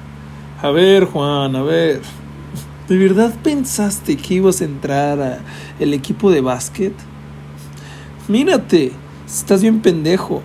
a 0.60 0.72
ver 0.72 1.06
Juan, 1.06 1.56
a 1.56 1.62
ver, 1.62 2.02
¿de 2.88 2.98
verdad 2.98 3.32
pensaste 3.44 4.18
que 4.18 4.34
ibas 4.34 4.62
a 4.62 4.66
entrar 4.66 5.22
a 5.22 5.40
el 5.80 5.94
equipo 5.94 6.32
de 6.32 6.42
básquet? 6.42 6.94
Mírate, 8.28 8.92
estás 9.28 9.62
bien 9.62 9.82
pendejo. 9.82 10.42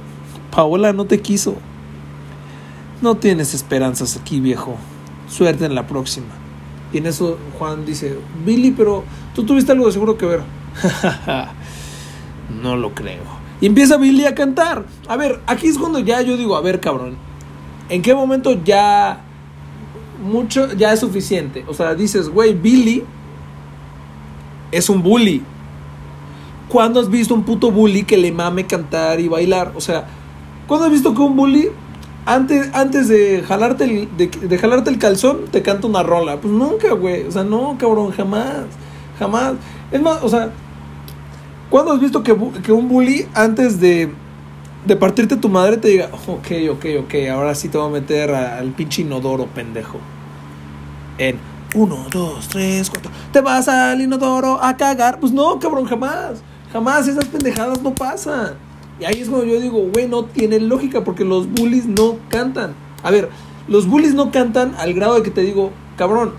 Paola 0.51 0.93
no 0.93 1.07
te 1.07 1.21
quiso. 1.21 1.57
No 3.05 3.17
tienes 3.17 3.53
esperanzas 3.53 4.17
aquí, 4.17 4.41
viejo. 4.41 4.77
Suerte 5.29 5.67
en 5.67 5.75
la 5.75 5.87
próxima. 5.87 6.29
Y 6.91 6.97
en 6.97 7.05
eso 7.05 7.37
Juan 7.59 7.85
dice, 7.85 8.19
Billy, 8.47 8.71
pero 8.71 9.05
tú 9.35 9.45
tuviste 9.45 9.73
algo 9.73 9.85
de 9.85 9.93
seguro 9.93 10.17
que 10.17 10.25
ver. 10.25 10.41
no 12.63 12.79
lo 12.79 12.95
creo. 12.95 13.21
Y 13.61 13.67
empieza 13.67 13.99
Billy 13.99 14.25
a 14.25 14.35
cantar. 14.35 14.87
A 15.07 15.19
ver, 15.19 15.43
aquí 15.47 15.67
es 15.67 15.77
cuando 15.77 15.99
ya 15.99 16.23
yo 16.23 16.39
digo, 16.39 16.57
a 16.57 16.63
ver, 16.63 16.81
cabrón, 16.81 17.17
¿en 17.91 18.01
qué 18.01 18.15
momento 18.15 18.65
ya 18.65 19.21
mucho 20.23 20.73
ya 20.73 20.95
es 20.95 21.01
suficiente? 21.01 21.63
O 21.69 21.75
sea, 21.75 21.95
dices, 21.95 22.31
güey, 22.31 22.55
Billy 22.55 23.05
es 24.73 24.89
un 24.89 25.03
bully. 25.03 25.43
¿Cuándo 26.71 27.01
has 27.01 27.11
visto 27.11 27.35
un 27.35 27.45
puto 27.45 27.71
bully 27.71 28.05
que 28.05 28.17
le 28.17 28.33
mame 28.33 28.65
cantar 28.65 29.21
y 29.21 29.29
bailar? 29.29 29.73
O 29.75 29.81
sea, 29.83 30.07
¿cuándo 30.67 30.87
has 30.87 30.93
visto 30.93 31.13
que 31.13 31.21
un 31.21 31.37
bully 31.37 31.69
antes, 32.27 32.71
antes 32.75 33.09
de, 33.09 33.43
jalarte 33.47 33.85
el, 33.85 34.17
de, 34.17 34.29
de 34.29 34.59
jalarte 34.59 34.91
el 34.91 34.99
calzón 34.99 35.47
te 35.51 35.63
canta 35.63 35.87
una 35.87 36.03
rola? 36.03 36.41
Pues 36.41 36.53
nunca, 36.53 36.93
güey. 36.95 37.27
O 37.27 37.31
sea, 37.31 37.45
no, 37.45 37.77
cabrón, 37.79 38.13
jamás. 38.13 38.65
Jamás. 39.19 39.55
Es 39.93 40.01
más, 40.01 40.23
o 40.23 40.29
sea, 40.29 40.51
¿cuándo 41.71 41.93
has 41.93 42.01
visto 42.01 42.23
que, 42.23 42.35
que 42.63 42.73
un 42.73 42.89
bully 42.89 43.27
antes 43.35 43.79
de, 43.79 44.11
de 44.85 44.97
partirte 44.97 45.37
tu 45.37 45.49
madre 45.49 45.77
te 45.77 45.89
diga, 45.89 46.09
ok, 46.27 46.47
ok, 46.71 46.85
ok, 47.05 47.15
ahora 47.31 47.55
sí 47.55 47.69
te 47.69 47.79
voy 47.79 47.89
a 47.89 47.91
meter 47.91 48.35
al 48.35 48.71
pinche 48.73 49.03
inodoro, 49.03 49.47
pendejo? 49.47 49.99
En 51.19 51.39
Uno, 51.75 52.07
dos, 52.11 52.49
tres, 52.49 52.91
cuatro. 52.91 53.11
Te 53.33 53.41
vas 53.41 53.69
al 53.69 54.01
inodoro 54.01 54.63
a 54.63 54.77
cagar. 54.77 55.21
Pues 55.21 55.33
no, 55.33 55.59
cabrón, 55.59 55.85
jamás. 55.85 56.43
Jamás 56.73 57.07
esas 57.07 57.27
pendejadas 57.27 57.83
no 57.83 57.95
pasan. 57.95 58.55
Y 59.01 59.05
ahí 59.05 59.21
es 59.21 59.29
cuando 59.29 59.47
yo 59.47 59.61
digo, 59.61 59.79
güey, 59.93 60.07
no 60.09 60.25
tiene 60.25 60.61
lógica 60.61 61.03
porque 61.05 61.25
los 61.25 61.49
bullies 61.51 61.87
no 61.87 62.17
cantan. 62.29 62.75
A 63.03 63.11
ver, 63.11 63.29
los 63.69 63.89
bullies 63.89 64.15
no 64.15 64.31
cantan 64.31 64.75
al 64.79 64.95
grado 64.95 65.15
de 65.15 65.23
que 65.23 65.31
te 65.31 65.41
digo, 65.41 65.71
cabrón. 65.97 66.33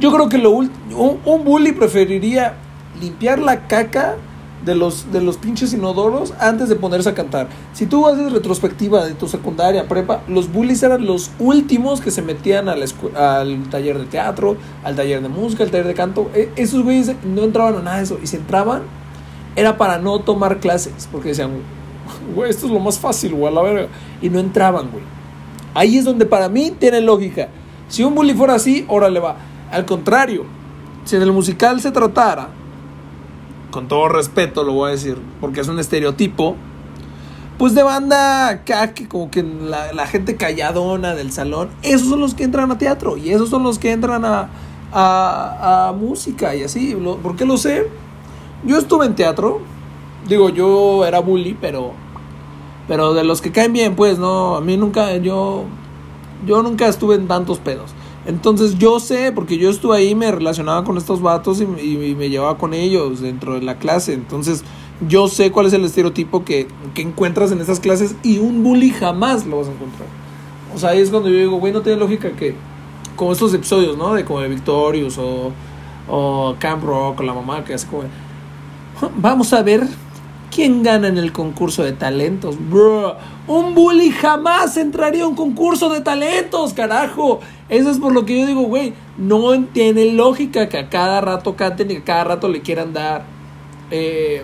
Yo 0.00 0.12
creo 0.12 0.28
que 0.28 0.38
lo 0.38 0.50
un, 0.50 0.70
un 0.96 1.44
bully 1.44 1.72
preferiría 1.72 2.54
limpiar 3.00 3.38
la 3.38 3.68
caca 3.68 4.16
de 4.64 4.74
los, 4.74 5.12
de 5.12 5.20
los 5.20 5.36
pinches 5.38 5.72
inodoros 5.72 6.32
antes 6.38 6.68
de 6.68 6.76
ponerse 6.76 7.08
a 7.08 7.14
cantar. 7.14 7.48
Si 7.72 7.86
tú 7.86 8.06
haces 8.06 8.32
retrospectiva 8.32 9.04
de 9.04 9.14
tu 9.14 9.28
secundaria, 9.28 9.88
prepa, 9.88 10.22
los 10.28 10.52
bullies 10.52 10.82
eran 10.82 11.04
los 11.04 11.30
últimos 11.38 12.00
que 12.00 12.10
se 12.10 12.22
metían 12.22 12.68
a 12.68 12.76
la 12.76 12.86
al 13.16 13.62
taller 13.70 13.98
de 13.98 14.04
teatro, 14.06 14.56
al 14.84 14.94
taller 14.96 15.20
de 15.20 15.28
música, 15.28 15.64
al 15.64 15.70
taller 15.70 15.86
de 15.86 15.94
canto. 15.94 16.30
E- 16.34 16.50
esos 16.56 16.82
güeyes 16.82 17.12
no 17.24 17.42
entraban 17.42 17.76
a 17.76 17.82
nada 17.82 17.96
de 17.98 18.04
eso. 18.04 18.18
Y 18.22 18.26
si 18.26 18.36
entraban, 18.36 18.82
era 19.56 19.76
para 19.76 19.98
no 19.98 20.20
tomar 20.20 20.58
clases. 20.58 21.08
Porque 21.10 21.28
decían, 21.30 21.50
güey, 22.34 22.50
esto 22.50 22.66
es 22.66 22.72
lo 22.72 22.80
más 22.80 22.98
fácil, 22.98 23.34
güey, 23.34 23.52
a 23.52 23.54
la 23.54 23.62
verga. 23.62 23.88
Y 24.20 24.28
no 24.28 24.38
entraban, 24.38 24.90
güey. 24.90 25.04
Ahí 25.74 25.96
es 25.96 26.04
donde 26.04 26.26
para 26.26 26.48
mí 26.48 26.72
tiene 26.78 27.00
lógica. 27.00 27.48
Si 27.88 28.04
un 28.04 28.14
bully 28.14 28.34
fuera 28.34 28.54
así, 28.54 28.84
órale 28.88 29.20
va. 29.20 29.36
Al 29.70 29.86
contrario, 29.86 30.44
si 31.04 31.16
en 31.16 31.22
el 31.22 31.32
musical 31.32 31.80
se 31.80 31.90
tratara, 31.90 32.48
con 33.70 33.88
todo 33.88 34.08
respeto 34.08 34.64
lo 34.64 34.74
voy 34.74 34.88
a 34.88 34.92
decir, 34.92 35.16
porque 35.40 35.60
es 35.60 35.68
un 35.68 35.78
estereotipo, 35.78 36.56
pues 37.58 37.74
de 37.74 37.82
banda 37.82 38.48
acá, 38.48 38.92
que 38.92 39.08
como 39.08 39.30
que 39.30 39.42
la, 39.42 39.92
la 39.92 40.06
gente 40.06 40.36
calladona 40.36 41.14
del 41.14 41.32
salón, 41.32 41.70
esos 41.82 42.08
son 42.08 42.20
los 42.20 42.34
que 42.34 42.44
entran 42.44 42.70
a 42.70 42.78
teatro 42.78 43.16
y 43.16 43.30
esos 43.30 43.48
son 43.50 43.62
los 43.62 43.78
que 43.78 43.92
entran 43.92 44.24
a, 44.24 44.48
a, 44.92 45.88
a 45.88 45.92
música 45.92 46.54
y 46.54 46.64
así. 46.64 46.94
¿Por 47.22 47.36
qué 47.36 47.44
lo 47.44 47.56
sé? 47.56 47.88
Yo 48.64 48.78
estuve 48.78 49.06
en 49.06 49.14
teatro, 49.14 49.60
digo, 50.28 50.48
yo 50.48 51.04
era 51.04 51.20
bully, 51.20 51.56
pero 51.60 51.92
pero 52.88 53.14
de 53.14 53.24
los 53.24 53.40
que 53.40 53.52
caen 53.52 53.72
bien, 53.72 53.94
pues, 53.94 54.18
no, 54.18 54.56
a 54.56 54.60
mí 54.60 54.76
nunca, 54.76 55.16
yo, 55.16 55.64
yo 56.46 56.62
nunca 56.62 56.88
estuve 56.88 57.14
en 57.14 57.28
tantos 57.28 57.58
pedos. 57.58 57.92
Entonces 58.26 58.76
yo 58.78 59.00
sé, 59.00 59.32
porque 59.32 59.56
yo 59.56 59.70
estuve 59.70 59.96
ahí, 59.96 60.14
me 60.14 60.30
relacionaba 60.30 60.84
con 60.84 60.96
estos 60.98 61.22
vatos 61.22 61.60
y, 61.60 61.64
y- 61.80 62.10
y 62.10 62.14
me 62.14 62.28
llevaba 62.28 62.58
con 62.58 62.74
ellos 62.74 63.20
dentro 63.20 63.54
de 63.54 63.62
la 63.62 63.78
clase. 63.78 64.14
Entonces 64.14 64.64
yo 65.08 65.28
sé 65.28 65.50
cuál 65.52 65.66
es 65.66 65.72
el 65.72 65.84
estereotipo 65.84 66.44
que, 66.44 66.66
que 66.94 67.02
encuentras 67.02 67.50
en 67.52 67.60
estas 67.60 67.80
clases 67.80 68.16
y 68.22 68.38
un 68.38 68.62
bully 68.62 68.90
jamás 68.90 69.46
lo 69.46 69.58
vas 69.58 69.68
a 69.68 69.72
encontrar. 69.72 70.08
O 70.74 70.78
sea, 70.78 70.90
ahí 70.90 71.00
es 71.00 71.10
cuando 71.10 71.28
yo 71.28 71.36
digo, 71.36 71.56
güey, 71.58 71.72
no 71.72 71.82
tiene 71.82 71.98
lógica 71.98 72.30
que, 72.32 72.54
como 73.16 73.32
estos 73.32 73.54
episodios, 73.54 73.96
¿no? 73.96 74.14
De 74.14 74.24
como 74.24 74.40
de 74.40 74.48
Victorious 74.48 75.18
o, 75.18 75.50
o 76.08 76.54
Camp 76.58 76.82
Rock 76.84 77.20
o 77.20 77.22
la 77.22 77.32
mamá 77.34 77.64
que 77.64 77.74
hace 77.74 77.86
como, 77.86 78.02
vamos 79.16 79.52
a 79.52 79.62
ver 79.62 79.86
quién 80.54 80.82
gana 80.82 81.08
en 81.08 81.18
el 81.18 81.32
concurso 81.32 81.82
de 81.82 81.92
talentos. 81.92 82.56
Bro, 82.70 83.16
un 83.46 83.74
bully 83.74 84.10
jamás 84.10 84.76
entraría 84.76 85.24
a 85.24 85.28
un 85.28 85.34
concurso 85.34 85.88
de 85.88 86.00
talentos, 86.02 86.74
carajo. 86.74 87.40
Eso 87.68 87.90
es 87.90 87.98
por 87.98 88.12
lo 88.12 88.24
que 88.24 88.38
yo 88.38 88.46
digo, 88.46 88.62
güey, 88.62 88.92
no 89.16 89.64
tiene 89.72 90.12
lógica 90.12 90.68
que 90.68 90.78
a 90.78 90.88
cada 90.88 91.20
rato 91.20 91.56
canten 91.56 91.90
y 91.90 91.96
a 91.96 92.04
cada 92.04 92.24
rato 92.24 92.48
le 92.48 92.60
quieran 92.60 92.92
dar 92.92 93.24
eh, 93.90 94.42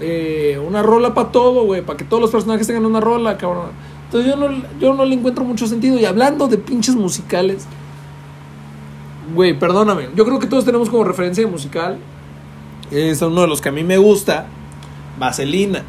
eh, 0.00 0.60
una 0.66 0.82
rola 0.82 1.14
para 1.14 1.30
todo, 1.30 1.64
güey, 1.64 1.82
para 1.82 1.96
que 1.96 2.04
todos 2.04 2.20
los 2.20 2.30
personajes 2.30 2.66
tengan 2.66 2.84
una 2.84 3.00
rola, 3.00 3.36
cabrón. 3.38 3.70
Entonces 4.06 4.30
yo 4.30 4.36
no, 4.36 4.62
yo 4.80 4.94
no 4.94 5.04
le 5.04 5.14
encuentro 5.14 5.44
mucho 5.44 5.66
sentido. 5.66 5.98
Y 5.98 6.04
hablando 6.04 6.48
de 6.48 6.58
pinches 6.58 6.96
musicales, 6.96 7.66
güey, 9.34 9.58
perdóname, 9.58 10.08
yo 10.14 10.24
creo 10.24 10.38
que 10.38 10.46
todos 10.46 10.64
tenemos 10.64 10.90
como 10.90 11.04
referencia 11.04 11.46
musical. 11.46 11.98
Es 12.90 13.22
uno 13.22 13.42
de 13.42 13.46
los 13.46 13.60
que 13.60 13.68
a 13.68 13.72
mí 13.72 13.82
me 13.82 13.98
gusta, 13.98 14.46
Vaselina. 15.18 15.82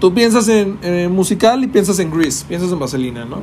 Tú 0.00 0.14
piensas 0.14 0.48
en, 0.48 0.78
musical 1.12 1.64
y 1.64 1.66
piensas 1.66 1.98
en 1.98 2.10
Grease, 2.10 2.44
piensas 2.46 2.70
en 2.70 2.78
Vaselina, 2.78 3.24
¿no? 3.24 3.42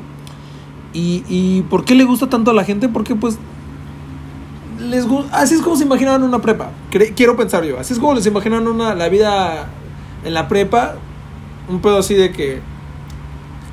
Y, 0.94 1.24
y 1.27 1.63
¿por 1.63 1.84
qué 1.84 1.96
le 1.96 2.05
gusta 2.05 2.29
tanto 2.29 2.51
a 2.51 2.53
la 2.53 2.63
gente? 2.63 2.88
Porque 2.88 3.15
pues 3.15 3.38
les 4.79 5.05
así 5.32 5.55
es 5.55 5.62
como 5.62 5.75
se 5.75 5.84
imaginaban 5.84 6.24
una 6.24 6.41
prepa. 6.41 6.72
Quiero 7.15 7.36
pensar 7.36 7.63
yo, 7.63 7.79
así 7.79 7.94
es 7.94 8.00
como 8.00 8.13
les 8.13 8.25
imaginaban 8.25 8.67
una 8.67 8.96
la 8.96 9.10
vida 9.10 9.67
en 10.24 10.34
la 10.34 10.48
prepa, 10.48 10.96
un 11.70 11.82
pedo 11.82 11.98
así 11.98 12.13
de 12.13 12.32
que 12.32 12.62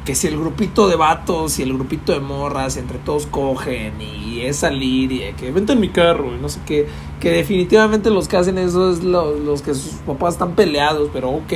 que 0.04 0.14
si 0.16 0.26
el 0.26 0.36
grupito 0.36 0.88
de 0.88 0.96
vatos 0.96 1.58
y 1.58 1.62
el 1.62 1.72
grupito 1.74 2.12
de 2.12 2.18
morras 2.20 2.76
entre 2.76 2.98
todos 2.98 3.26
cogen 3.26 4.00
y 4.00 4.40
es 4.40 4.56
salir 4.56 5.12
y 5.12 5.18
de 5.20 5.32
que 5.34 5.52
vente 5.52 5.74
en 5.74 5.80
mi 5.80 5.90
carro 5.90 6.34
y 6.34 6.40
no 6.40 6.48
sé 6.48 6.58
qué, 6.66 6.88
que 7.20 7.30
definitivamente 7.30 8.10
los 8.10 8.26
que 8.26 8.36
hacen 8.36 8.58
eso 8.58 8.90
es 8.90 9.04
lo- 9.04 9.36
los 9.38 9.62
que 9.62 9.74
sus 9.74 9.92
papás 10.06 10.34
están 10.34 10.52
peleados, 10.56 11.08
pero 11.12 11.30
ok, 11.30 11.52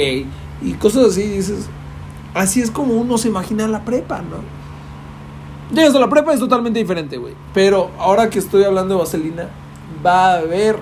y 0.63 0.73
cosas 0.79 1.07
así, 1.07 1.23
dices, 1.23 1.69
así 2.35 2.61
es 2.61 2.71
como 2.71 2.95
uno 2.95 3.19
se 3.19 3.29
imagina 3.29 3.67
la 3.67 3.85
prepa, 3.85 4.19
¿no? 4.23 4.37
Llegas 5.75 5.97
a 5.97 5.99
la 5.99 6.09
prepa 6.09 6.33
es 6.33 6.39
totalmente 6.39 6.79
diferente, 6.79 7.17
güey, 7.17 7.35
pero 7.53 7.91
ahora 7.99 8.31
que 8.31 8.39
estoy 8.39 8.63
hablando 8.63 8.95
de 8.95 9.01
Vaselina, 9.01 9.49
va 10.05 10.35
a 10.35 10.39
haber 10.39 10.77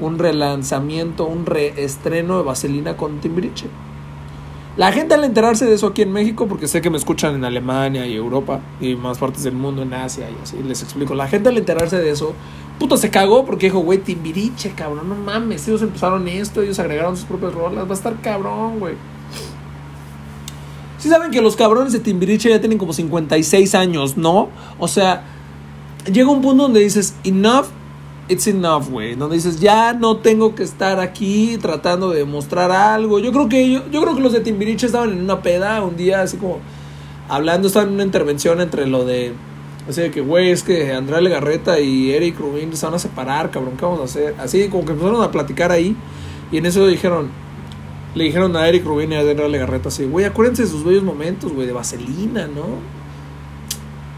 un 0.00 0.16
relanzamiento, 0.20 1.26
un 1.26 1.44
reestreno 1.44 2.38
de 2.38 2.44
Vaselina 2.44 2.96
con 2.96 3.18
Timbiriche. 3.18 3.66
La 4.78 4.92
gente 4.92 5.14
al 5.14 5.24
enterarse 5.24 5.66
de 5.66 5.74
eso 5.74 5.88
aquí 5.88 6.02
en 6.02 6.12
México, 6.12 6.46
porque 6.46 6.68
sé 6.68 6.80
que 6.80 6.88
me 6.88 6.98
escuchan 6.98 7.34
en 7.34 7.44
Alemania 7.44 8.06
y 8.06 8.14
Europa 8.14 8.60
y 8.80 8.94
más 8.94 9.18
partes 9.18 9.42
del 9.42 9.54
mundo, 9.54 9.82
en 9.82 9.92
Asia 9.92 10.30
y 10.30 10.40
así, 10.40 10.56
les 10.62 10.84
explico. 10.84 11.16
La 11.16 11.26
gente 11.26 11.48
al 11.48 11.58
enterarse 11.58 11.98
de 11.98 12.08
eso, 12.08 12.32
puta, 12.78 12.96
se 12.96 13.10
cagó 13.10 13.44
porque 13.44 13.66
dijo, 13.66 13.80
güey, 13.80 13.98
Timbiriche, 13.98 14.70
cabrón, 14.76 15.08
no 15.08 15.16
mames, 15.16 15.66
ellos 15.66 15.82
empezaron 15.82 16.28
esto, 16.28 16.62
ellos 16.62 16.78
agregaron 16.78 17.16
sus 17.16 17.26
propias 17.26 17.54
rolas, 17.54 17.86
va 17.86 17.90
a 17.90 17.94
estar 17.94 18.20
cabrón, 18.20 18.78
güey. 18.78 18.94
Sí 20.98 21.08
saben 21.08 21.32
que 21.32 21.42
los 21.42 21.56
cabrones 21.56 21.92
de 21.92 21.98
Timbiriche 21.98 22.48
ya 22.48 22.60
tienen 22.60 22.78
como 22.78 22.92
56 22.92 23.74
años, 23.74 24.16
¿no? 24.16 24.48
O 24.78 24.86
sea, 24.86 25.24
llega 26.06 26.30
un 26.30 26.40
punto 26.40 26.62
donde 26.62 26.78
dices, 26.78 27.16
enough, 27.24 27.66
it's 28.28 28.46
enough, 28.46 28.88
güey. 28.90 29.14
Donde 29.14 29.36
dices, 29.36 29.60
ya 29.60 29.92
no 29.92 30.18
tengo 30.18 30.54
que 30.54 30.62
estar 30.62 31.00
aquí 31.00 31.58
tratando 31.60 32.10
de 32.10 32.24
mostrar 32.24 32.70
algo. 32.70 33.18
Yo 33.18 33.32
creo 33.32 33.48
que 33.48 33.70
yo, 33.70 33.90
yo 33.90 34.02
creo 34.02 34.14
que 34.14 34.20
los 34.20 34.32
de 34.32 34.40
Timbiriche 34.40 34.86
estaban 34.86 35.12
en 35.12 35.22
una 35.22 35.42
peda 35.42 35.82
un 35.82 35.96
día 35.96 36.22
así 36.22 36.36
como 36.36 36.58
hablando, 37.28 37.68
estaban 37.68 37.88
en 37.88 37.94
una 37.94 38.04
intervención 38.04 38.60
entre 38.60 38.86
lo 38.86 39.04
de 39.04 39.32
así 39.88 40.02
de 40.02 40.10
que, 40.10 40.20
güey, 40.20 40.50
es 40.50 40.62
que 40.62 40.92
Andrea 40.92 41.20
Legarreta 41.20 41.80
y 41.80 42.12
Eric 42.12 42.38
Rubin 42.38 42.76
se 42.76 42.84
van 42.84 42.94
a 42.94 42.98
separar, 42.98 43.50
cabrón, 43.50 43.74
¿qué 43.78 43.84
vamos 43.84 44.00
a 44.00 44.04
hacer? 44.04 44.34
Así 44.38 44.68
como 44.68 44.84
que 44.84 44.92
empezaron 44.92 45.22
a 45.22 45.30
platicar 45.30 45.72
ahí 45.72 45.96
y 46.52 46.58
en 46.58 46.66
eso 46.66 46.86
dijeron 46.86 47.30
le 48.14 48.24
dijeron 48.24 48.56
a 48.56 48.66
Eric 48.66 48.84
Rubin 48.84 49.12
y 49.12 49.16
a 49.16 49.20
Andrea 49.20 49.48
Legarreta 49.48 49.88
así, 49.88 50.04
güey, 50.04 50.24
acuérdense 50.24 50.62
de 50.62 50.68
sus 50.68 50.84
bellos 50.84 51.02
momentos, 51.02 51.52
güey, 51.52 51.66
de 51.66 51.72
vaselina, 51.72 52.46
¿no? 52.46 52.64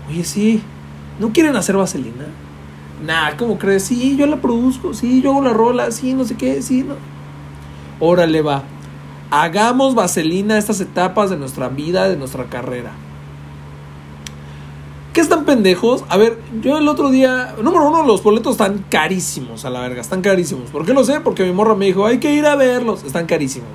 Oye, 0.09 0.25
sí, 0.25 0.62
¿no 1.19 1.33
quieren 1.33 1.55
hacer 1.57 1.76
vaselina? 1.76 2.26
Nah, 3.04 3.37
¿cómo 3.37 3.59
crees? 3.59 3.85
Sí, 3.85 4.16
yo 4.16 4.26
la 4.26 4.37
produzco, 4.37 4.92
sí, 4.95 5.23
yo 5.23 5.33
hago 5.33 5.42
la 5.42 5.52
rola, 5.52 5.90
sí, 5.90 6.14
no 6.14 6.25
sé 6.25 6.37
qué, 6.37 6.61
sí, 6.62 6.83
no. 6.83 6.95
Órale, 7.99 8.42
va. 8.42 8.62
Hagamos 9.30 9.95
vaselina 9.95 10.59
estas 10.59 10.80
etapas 10.80 11.30
de 11.30 11.37
nuestra 11.37 11.69
vida, 11.69 12.09
de 12.09 12.16
nuestra 12.16 12.45
carrera. 12.45 12.90
¿Qué 15.12 15.21
están 15.21 15.45
pendejos? 15.45 16.04
A 16.09 16.16
ver, 16.16 16.38
yo 16.61 16.78
el 16.78 16.87
otro 16.87 17.11
día, 17.11 17.54
número 17.62 17.88
uno, 17.88 18.04
los 18.04 18.23
boletos 18.23 18.52
están 18.52 18.85
carísimos 18.88 19.64
a 19.64 19.71
la 19.71 19.80
verga, 19.80 20.00
están 20.00 20.23
carísimos. 20.23 20.71
¿Por 20.71 20.87
qué 20.87 20.95
lo 20.95 21.04
sé? 21.04 21.21
Porque 21.21 21.45
mi 21.45 21.52
morra 21.52 21.75
me 21.75 21.87
dijo, 21.87 22.07
hay 22.07 22.19
que 22.19 22.33
ir 22.33 22.47
a 22.47 22.54
verlos. 22.54 23.02
Están 23.02 23.26
carísimos. 23.26 23.69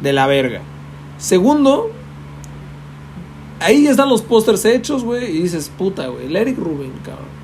De 0.00 0.12
la 0.12 0.26
verga. 0.26 0.62
Segundo, 1.18 1.90
ahí 3.60 3.86
están 3.86 4.08
los 4.08 4.22
pósters 4.22 4.64
hechos, 4.64 5.04
güey, 5.04 5.36
y 5.36 5.42
dices, 5.42 5.70
puta, 5.76 6.06
güey, 6.06 6.26
el 6.26 6.36
Eric 6.36 6.58
Rubin, 6.58 6.92
cabrón. 7.04 7.37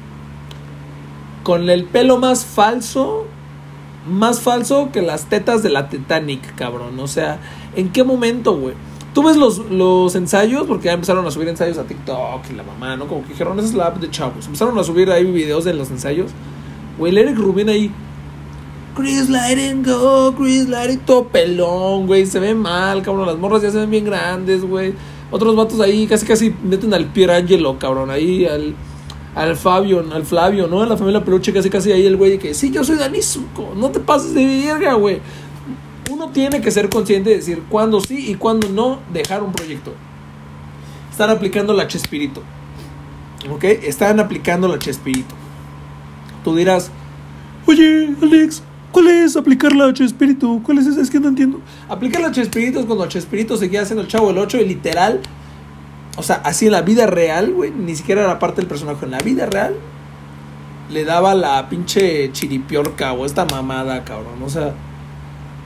Con 1.44 1.70
el 1.70 1.84
pelo 1.84 2.18
más 2.18 2.44
falso, 2.44 3.26
más 4.10 4.40
falso 4.40 4.90
que 4.92 5.02
las 5.02 5.26
tetas 5.26 5.62
de 5.62 5.70
la 5.70 5.88
Titanic, 5.88 6.56
cabrón. 6.56 6.98
O 6.98 7.06
sea, 7.06 7.38
¿en 7.76 7.90
qué 7.90 8.02
momento, 8.02 8.56
güey? 8.56 8.74
Tú 9.14 9.22
ves 9.22 9.36
los, 9.36 9.58
los 9.70 10.16
ensayos, 10.16 10.66
porque 10.66 10.86
ya 10.86 10.94
empezaron 10.94 11.24
a 11.24 11.30
subir 11.30 11.46
ensayos 11.46 11.78
a 11.78 11.84
TikTok 11.84 12.50
y 12.50 12.54
la 12.54 12.64
mamá, 12.64 12.96
¿no? 12.96 13.06
Como 13.06 13.22
que 13.22 13.28
dijeron, 13.28 13.56
esa 13.60 13.68
es 13.68 13.74
la 13.74 13.86
app 13.86 13.98
de 13.98 14.10
chavos. 14.10 14.46
Empezaron 14.46 14.76
a 14.76 14.82
subir 14.82 15.08
ahí 15.12 15.30
videos 15.30 15.64
de 15.64 15.72
los 15.72 15.88
ensayos. 15.92 16.32
Güey, 16.98 17.12
el 17.12 17.18
Eric 17.18 17.38
Rubin 17.38 17.68
ahí. 17.68 17.92
Chris 18.96 19.28
Lighting 19.28 19.84
Go, 19.84 20.34
Chris 20.36 20.68
Lighting, 20.68 21.00
todo 21.00 21.28
pelón, 21.28 22.06
güey. 22.06 22.26
Se 22.26 22.40
ve 22.40 22.54
mal, 22.54 23.02
cabrón. 23.02 23.26
Las 23.26 23.36
morras 23.36 23.62
ya 23.62 23.70
se 23.70 23.78
ven 23.78 23.90
bien 23.90 24.04
grandes, 24.04 24.64
güey. 24.64 24.94
Otros 25.30 25.54
vatos 25.56 25.80
ahí 25.80 26.06
casi 26.06 26.26
casi 26.26 26.54
meten 26.62 26.94
al 26.94 27.06
Pierangelo, 27.06 27.78
cabrón. 27.78 28.10
Ahí 28.10 28.46
al, 28.46 28.74
al 29.34 29.56
Fabio, 29.56 30.04
al 30.12 30.24
Flavio, 30.24 30.66
¿no? 30.66 30.82
A 30.82 30.86
la 30.86 30.96
familia 30.96 31.24
Peluche, 31.24 31.52
casi 31.52 31.68
casi 31.70 31.90
ahí 31.92 32.06
el 32.06 32.16
güey 32.16 32.38
que 32.38 32.54
sí, 32.54 32.70
yo 32.70 32.84
soy 32.84 32.96
Dani 32.96 33.20
Zuko. 33.20 33.74
No 33.76 33.90
te 33.90 34.00
pases 34.00 34.34
de 34.34 34.46
verga, 34.46 34.94
güey. 34.94 35.20
Uno 36.10 36.28
tiene 36.28 36.60
que 36.60 36.70
ser 36.70 36.88
consciente 36.88 37.30
de 37.30 37.36
decir 37.36 37.62
cuándo 37.68 38.00
sí 38.00 38.30
y 38.30 38.34
cuándo 38.34 38.68
no 38.68 39.00
dejar 39.12 39.42
un 39.42 39.52
proyecto. 39.52 39.92
Están 41.10 41.30
aplicando 41.30 41.72
la 41.72 41.86
Chespirito. 41.88 42.42
¿Ok? 43.50 43.64
Están 43.64 44.20
aplicando 44.20 44.68
la 44.68 44.78
Chespirito. 44.78 45.34
Tú 46.44 46.54
dirás, 46.54 46.90
oye, 47.66 48.14
Alex, 48.22 48.62
¿cuál 48.92 49.08
es 49.08 49.36
aplicar 49.36 49.74
la 49.74 49.92
Chespirito? 49.92 50.60
¿Cuál 50.62 50.78
es 50.78 50.86
esa? 50.86 51.00
Es 51.00 51.10
que 51.10 51.18
no 51.18 51.28
entiendo. 51.28 51.60
Aplicar 51.88 52.22
la 52.22 52.30
Chespirito 52.30 52.80
es 52.80 52.86
cuando 52.86 53.06
Chespirito 53.06 53.56
seguía 53.56 53.82
haciendo 53.82 54.02
el 54.02 54.08
chavo 54.08 54.28
del 54.28 54.38
8 54.38 54.58
y 54.58 54.66
literal, 54.66 55.20
o 56.16 56.22
sea, 56.22 56.36
así 56.44 56.66
en 56.66 56.72
la 56.72 56.82
vida 56.82 57.06
real, 57.06 57.52
güey, 57.52 57.70
ni 57.70 57.96
siquiera 57.96 58.22
era 58.22 58.38
parte 58.38 58.60
del 58.60 58.68
personaje. 58.68 59.04
En 59.04 59.10
la 59.10 59.18
vida 59.18 59.46
real, 59.46 59.74
le 60.90 61.04
daba 61.04 61.34
la 61.34 61.68
pinche 61.68 62.30
chiripiorca 62.32 63.12
o 63.12 63.24
esta 63.26 63.44
mamada, 63.46 64.04
cabrón. 64.04 64.42
O 64.44 64.48
sea, 64.50 64.74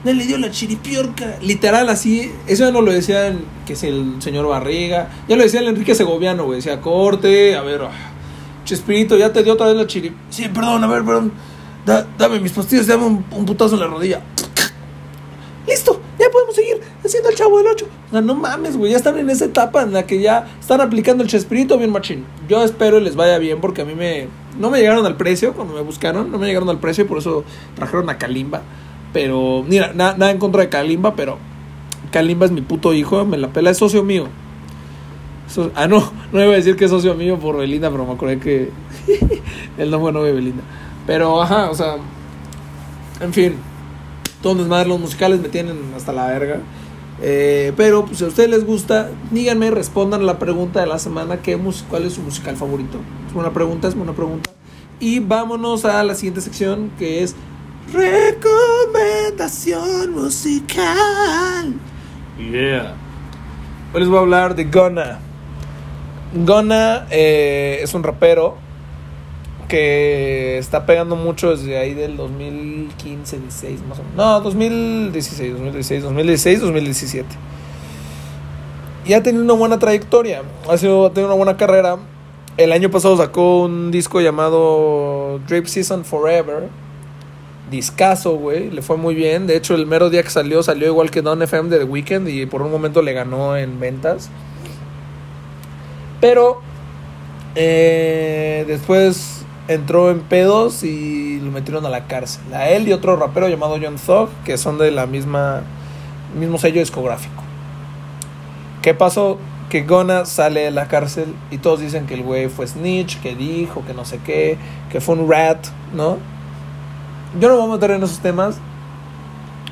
no 0.03 0.13
le 0.13 0.25
dio 0.25 0.37
la 0.37 0.49
chiripiorca. 0.49 1.37
Literal, 1.41 1.89
así. 1.89 2.31
Eso 2.47 2.65
ya 2.65 2.71
no 2.71 2.81
lo 2.81 2.91
decían, 2.91 3.39
que 3.67 3.73
es 3.73 3.83
el 3.83 4.21
señor 4.21 4.47
Barriga. 4.47 5.09
Ya 5.27 5.35
lo 5.35 5.43
decía 5.43 5.59
el 5.59 5.67
Enrique 5.67 5.93
Segoviano, 5.93 6.45
güey. 6.45 6.57
Decía, 6.57 6.79
corte, 6.81 7.55
a 7.55 7.61
ver, 7.61 7.81
ah, 7.83 7.91
Chespirito, 8.65 9.17
ya 9.17 9.33
te 9.33 9.43
dio 9.43 9.53
otra 9.53 9.67
vez 9.67 9.75
la 9.75 9.87
chiri. 9.87 10.13
Sí, 10.29 10.47
perdón, 10.47 10.83
a 10.83 10.87
ver, 10.87 11.03
perdón. 11.03 11.31
Da- 11.85 12.05
dame 12.17 12.39
mis 12.39 12.51
pastillas, 12.51 12.87
dame 12.87 13.05
un, 13.05 13.25
un 13.31 13.45
putazo 13.45 13.73
en 13.75 13.81
la 13.81 13.87
rodilla. 13.87 14.21
Listo, 15.67 15.99
ya 16.19 16.29
podemos 16.29 16.55
seguir 16.55 16.79
haciendo 17.03 17.29
el 17.29 17.35
chavo 17.35 17.57
del 17.57 17.67
8. 17.67 17.87
No 18.11 18.33
mames, 18.35 18.75
güey. 18.75 18.91
Ya 18.91 18.97
están 18.97 19.17
en 19.19 19.29
esa 19.29 19.45
etapa 19.45 19.83
en 19.83 19.93
la 19.93 20.03
que 20.07 20.19
ya 20.19 20.47
están 20.59 20.81
aplicando 20.81 21.23
el 21.23 21.29
Chespirito 21.29 21.77
bien 21.77 21.91
machín. 21.91 22.25
Yo 22.47 22.63
espero 22.63 22.97
y 22.97 23.01
les 23.03 23.15
vaya 23.15 23.37
bien 23.37 23.61
porque 23.61 23.81
a 23.83 23.85
mí 23.85 23.93
me. 23.95 24.27
No 24.59 24.71
me 24.71 24.79
llegaron 24.79 25.05
al 25.05 25.15
precio 25.15 25.53
cuando 25.53 25.75
me 25.75 25.81
buscaron. 25.81 26.31
No 26.31 26.39
me 26.39 26.47
llegaron 26.47 26.69
al 26.69 26.79
precio 26.79 27.03
y 27.03 27.07
por 27.07 27.19
eso 27.19 27.43
trajeron 27.75 28.09
a 28.09 28.17
Kalimba. 28.17 28.61
Pero, 29.13 29.63
mira, 29.67 29.91
na- 29.93 30.13
nada 30.13 30.31
en 30.31 30.39
contra 30.39 30.61
de 30.61 30.69
Kalimba, 30.69 31.15
pero 31.15 31.37
Kalimba 32.11 32.45
es 32.47 32.51
mi 32.51 32.61
puto 32.61 32.93
hijo. 32.93 33.23
Me 33.25 33.37
la 33.37 33.49
pela, 33.49 33.69
es 33.69 33.77
socio 33.77 34.03
mío. 34.03 34.25
Ah, 35.75 35.87
no, 35.87 36.11
no 36.31 36.43
iba 36.43 36.53
a 36.53 36.55
decir 36.55 36.75
que 36.75 36.85
es 36.85 36.91
socio 36.91 37.13
mío 37.15 37.37
por 37.39 37.57
Belinda, 37.57 37.89
pero 37.91 38.05
me 38.05 38.13
acordé 38.13 38.39
que 38.39 38.69
él 39.77 39.91
no 39.91 39.99
fue 39.99 40.11
novio 40.11 40.27
de 40.27 40.33
Belinda. 40.33 40.63
Pero, 41.07 41.41
ajá, 41.41 41.69
o 41.71 41.75
sea, 41.75 41.95
en 43.19 43.33
fin, 43.33 43.55
todos 44.41 44.57
mis 44.57 44.67
madres 44.67 44.87
los 44.87 44.99
musicales 44.99 45.39
me 45.41 45.49
tienen 45.49 45.77
hasta 45.95 46.11
la 46.11 46.27
verga. 46.27 46.59
Eh, 47.21 47.73
pero 47.75 48.05
pues, 48.05 48.19
si 48.19 48.23
a 48.23 48.27
ustedes 48.27 48.49
les 48.49 48.65
gusta, 48.65 49.09
díganme, 49.31 49.71
respondan 49.71 50.21
a 50.21 50.23
la 50.23 50.39
pregunta 50.39 50.79
de 50.79 50.87
la 50.87 50.99
semana, 50.99 51.41
¿qué 51.41 51.59
¿cuál 51.89 52.05
es 52.05 52.13
su 52.13 52.21
musical 52.21 52.55
favorito? 52.55 52.97
Es 53.27 53.33
buena 53.33 53.51
pregunta, 53.51 53.89
es 53.89 53.95
buena 53.95 54.13
pregunta. 54.13 54.51
Y 54.99 55.19
vámonos 55.19 55.85
a 55.85 56.03
la 56.03 56.15
siguiente 56.15 56.41
sección 56.41 56.91
que 56.97 57.21
es 57.23 57.35
recomendación 57.91 60.11
musical. 60.11 61.73
Yeah. 62.37 62.95
Hoy 63.93 64.01
les 64.01 64.09
voy 64.09 64.17
a 64.17 64.21
hablar 64.21 64.55
de 64.55 64.65
Gunna. 64.65 65.19
Gunna 66.33 67.07
eh, 67.09 67.79
es 67.81 67.93
un 67.93 68.03
rapero 68.03 68.57
que 69.69 70.57
está 70.57 70.85
pegando 70.85 71.15
mucho 71.15 71.51
desde 71.51 71.77
ahí 71.77 71.93
del 71.93 72.17
2015, 72.17 73.39
16 73.39 73.81
más 73.87 73.99
o 73.99 74.03
menos. 74.03 74.17
No, 74.17 74.41
2016, 74.41 75.53
2016, 75.53 76.03
2016, 76.03 76.61
2017. 76.61 77.27
Y 79.05 79.13
ha 79.13 79.23
tenido 79.23 79.43
una 79.43 79.53
buena 79.53 79.79
trayectoria, 79.79 80.41
ha, 80.69 80.77
sido, 80.77 81.05
ha 81.05 81.13
tenido 81.13 81.27
una 81.27 81.37
buena 81.37 81.55
carrera. 81.55 81.97
El 82.57 82.73
año 82.73 82.91
pasado 82.91 83.15
sacó 83.15 83.63
un 83.63 83.91
disco 83.91 84.19
llamado 84.19 85.39
Drip 85.47 85.65
Season 85.67 86.03
Forever. 86.03 86.67
Discaso, 87.71 88.35
güey, 88.35 88.69
le 88.69 88.81
fue 88.81 88.97
muy 88.97 89.15
bien. 89.15 89.47
De 89.47 89.55
hecho, 89.55 89.75
el 89.75 89.85
mero 89.85 90.09
día 90.09 90.23
que 90.23 90.29
salió, 90.29 90.61
salió 90.63 90.87
igual 90.87 91.11
que 91.11 91.21
Don 91.21 91.41
FM 91.41 91.69
de 91.69 91.77
The 91.77 91.83
Weeknd 91.85 92.27
y 92.27 92.45
por 92.47 92.61
un 92.61 92.71
momento 92.71 93.01
le 93.01 93.13
ganó 93.13 93.55
en 93.55 93.79
ventas. 93.79 94.29
Pero 96.19 96.61
eh, 97.55 98.65
después 98.67 99.38
entró 99.69 100.09
en 100.09 100.21
pedos 100.21 100.83
y 100.83 101.39
lo 101.39 101.51
metieron 101.51 101.85
a 101.85 101.89
la 101.89 102.07
cárcel. 102.07 102.41
A 102.53 102.69
él 102.69 102.87
y 102.87 102.93
otro 102.93 103.15
rapero 103.15 103.47
llamado 103.47 103.77
John 103.81 103.97
Thug, 104.03 104.29
que 104.43 104.57
son 104.57 104.79
de 104.79 104.91
la 104.91 105.05
misma 105.05 105.61
mismo 106.37 106.57
sello 106.57 106.79
discográfico. 106.79 107.43
¿Qué 108.81 108.93
pasó? 108.93 109.37
Que 109.69 109.83
Gona 109.83 110.25
sale 110.25 110.61
de 110.61 110.71
la 110.71 110.87
cárcel 110.87 111.35
y 111.51 111.59
todos 111.59 111.81
dicen 111.81 112.07
que 112.07 112.15
el 112.15 112.23
güey 112.23 112.49
fue 112.49 112.65
snitch, 112.65 113.21
que 113.21 113.35
dijo, 113.35 113.83
que 113.85 113.93
no 113.93 114.05
sé 114.05 114.19
qué, 114.25 114.57
que 114.91 115.01
fue 115.01 115.15
un 115.15 115.29
rat, 115.29 115.67
¿no? 115.93 116.17
Yo 117.39 117.47
no 117.47 117.55
me 117.55 117.61
voy 117.61 117.69
a 117.69 117.73
meter 117.73 117.91
en 117.91 118.03
esos 118.03 118.19
temas. 118.19 118.57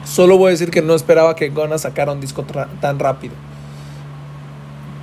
Solo 0.04 0.38
voy 0.38 0.50
a 0.50 0.52
decir 0.52 0.70
que 0.70 0.84
no 0.84 0.94
esperaba 0.94 1.36
que 1.36 1.50
Gona 1.50 1.80
sacara 1.80 2.12
un 2.12 2.22
disco 2.22 2.46
tan 2.80 3.00
rápido. 3.00 3.34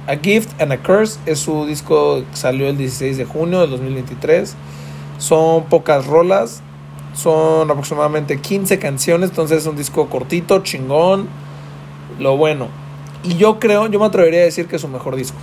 A 0.06 0.16
Gift 0.16 0.60
and 0.60 0.70
a 0.70 0.76
Curse 0.78 1.18
es 1.26 1.40
su 1.40 1.66
disco 1.66 2.22
que 2.30 2.36
salió 2.36 2.68
el 2.68 2.76
16 2.76 3.16
de 3.16 3.24
junio 3.24 3.60
del 3.60 3.70
2023. 3.70 4.54
Son 5.18 5.64
pocas 5.64 6.06
rolas, 6.06 6.62
son 7.14 7.70
aproximadamente 7.70 8.40
15 8.40 8.78
canciones, 8.78 9.30
entonces 9.30 9.58
es 9.58 9.66
un 9.66 9.76
disco 9.76 10.08
cortito, 10.08 10.62
chingón, 10.62 11.28
lo 12.18 12.36
bueno. 12.36 12.68
Y 13.22 13.36
yo 13.36 13.58
creo, 13.58 13.86
yo 13.86 13.98
me 14.00 14.06
atrevería 14.06 14.40
a 14.40 14.44
decir 14.44 14.66
que 14.66 14.76
es 14.76 14.82
su 14.82 14.88
mejor 14.88 15.16
disco. 15.16 15.38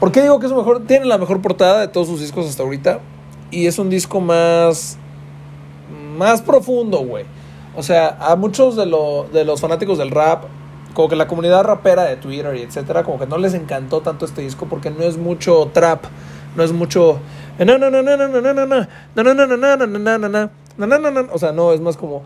¿Por 0.00 0.12
qué 0.12 0.22
digo 0.22 0.38
que 0.40 0.46
es 0.46 0.50
su 0.52 0.56
mejor? 0.56 0.80
Tiene 0.86 1.06
la 1.06 1.18
mejor 1.18 1.40
portada 1.40 1.80
de 1.80 1.88
todos 1.88 2.08
sus 2.08 2.20
discos 2.20 2.46
hasta 2.46 2.62
ahorita. 2.62 3.00
Y 3.50 3.66
es 3.66 3.78
un 3.78 3.90
disco 3.90 4.20
más. 4.20 4.98
más 6.16 6.42
profundo, 6.42 6.98
güey. 6.98 7.24
O 7.76 7.82
sea, 7.82 8.16
a 8.20 8.36
muchos 8.36 8.76
de, 8.76 8.86
lo- 8.86 9.26
de 9.32 9.44
los 9.44 9.60
fanáticos 9.60 9.98
del 9.98 10.10
rap, 10.10 10.44
como 10.94 11.08
que 11.08 11.16
la 11.16 11.26
comunidad 11.26 11.62
rapera 11.64 12.04
de 12.04 12.16
Twitter 12.16 12.54
y 12.56 12.62
etcétera, 12.62 13.04
como 13.04 13.18
que 13.18 13.26
no 13.26 13.38
les 13.38 13.54
encantó 13.54 14.00
tanto 14.00 14.24
este 14.24 14.42
disco 14.42 14.66
porque 14.68 14.90
no 14.90 15.02
es 15.04 15.16
mucho 15.16 15.70
trap, 15.72 16.04
no 16.56 16.62
es 16.62 16.72
mucho. 16.72 17.18
No, 17.64 17.76
no, 17.76 17.90
no, 17.90 18.02
no, 18.02 18.16
no, 18.16 18.28
no, 18.28 18.40
no, 18.40 18.52
no, 18.52 18.66
no, 18.66 18.86
no, 19.14 19.22
no, 19.22 19.34
no, 19.34 19.46
no, 19.46 19.56
no, 19.56 19.76
no, 19.76 19.86
no, 19.86 19.86
no, 19.86 20.08
no, 20.08 20.18
no. 20.18 20.28
Na. 20.28 20.50
O 21.30 21.38
sea, 21.38 21.52
no, 21.52 21.72
es 21.74 21.80
más 21.80 21.96
como. 21.96 22.22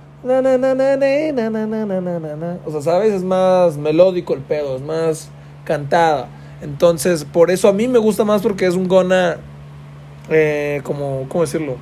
O 2.64 2.70
sea, 2.70 2.82
¿sabes? 2.82 3.12
Es 3.12 3.24
más 3.24 3.76
melódico 3.76 4.34
el 4.34 4.40
pedo, 4.40 4.76
es 4.76 4.82
más 4.82 5.28
cantada. 5.64 6.28
Entonces, 6.62 7.24
por 7.24 7.50
eso 7.50 7.68
a 7.68 7.72
mí 7.72 7.88
me 7.88 7.98
gusta 7.98 8.24
más 8.24 8.42
porque 8.42 8.66
es 8.66 8.74
un 8.74 8.86
gona. 8.86 9.38
Eh, 10.30 10.80
como, 10.84 11.26
¿cómo 11.28 11.42
decirlo? 11.42 11.78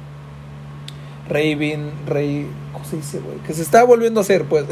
Raving, 1.29 2.07
Rey. 2.07 2.49
¿Cómo 2.73 2.87
se 2.87 2.97
dice, 2.97 3.21
güey? 3.21 3.37
Que 3.47 3.53
se 3.53 3.61
está 3.61 3.85
volviendo 3.85 4.21
a 4.21 4.23
hacer, 4.23 4.45
pues. 4.45 4.65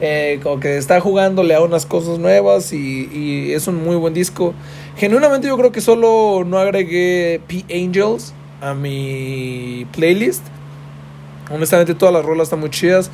Eh, 0.00 0.40
como 0.42 0.60
que 0.60 0.76
está 0.76 1.00
jugándole 1.00 1.54
a 1.54 1.62
unas 1.62 1.86
cosas 1.86 2.18
nuevas 2.18 2.72
y, 2.72 3.08
y 3.12 3.52
es 3.52 3.66
un 3.66 3.82
muy 3.82 3.96
buen 3.96 4.12
disco. 4.12 4.52
Genuinamente, 4.96 5.48
yo 5.48 5.56
creo 5.56 5.72
que 5.72 5.80
solo 5.80 6.44
no 6.46 6.58
agregué 6.58 7.40
P. 7.46 7.64
Angels 7.72 8.34
a 8.60 8.74
mi 8.74 9.86
playlist. 9.92 10.42
Honestamente, 11.50 11.94
todas 11.94 12.12
las 12.12 12.24
rolas 12.24 12.46
están 12.46 12.60
muy 12.60 12.70
chidas. 12.70 13.10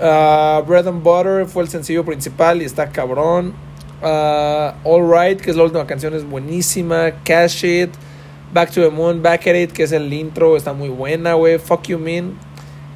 Ah, 0.00 0.62
Bread 0.66 0.88
and 0.88 1.02
Butter 1.02 1.46
fue 1.46 1.62
el 1.62 1.68
sencillo 1.68 2.04
principal 2.04 2.62
y 2.62 2.64
está 2.64 2.90
cabrón. 2.90 3.52
Ah, 4.02 4.74
All 4.84 5.08
Right, 5.08 5.40
que 5.40 5.50
es 5.50 5.56
la 5.56 5.64
última 5.64 5.86
canción, 5.86 6.14
es 6.14 6.24
buenísima. 6.24 7.12
Cash 7.24 7.64
It. 7.64 7.90
Back 8.52 8.70
to 8.72 8.82
the 8.82 8.90
Moon, 8.90 9.22
Back 9.22 9.46
at 9.46 9.54
It, 9.54 9.72
que 9.72 9.84
es 9.84 9.92
el 9.92 10.12
intro, 10.12 10.56
está 10.56 10.74
muy 10.74 10.90
buena, 10.90 11.34
güey. 11.34 11.58
Fuck 11.58 11.84
You 11.84 11.98
Mean. 11.98 12.34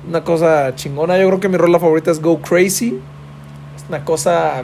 Una 0.09 0.23
cosa 0.23 0.75
chingona. 0.75 1.19
Yo 1.19 1.27
creo 1.29 1.40
que 1.40 1.49
mi 1.49 1.57
rola 1.57 1.79
favorita 1.79 2.11
es 2.11 2.21
Go 2.21 2.40
Crazy. 2.40 2.99
Es 3.77 3.85
una 3.88 4.05
cosa 4.05 4.62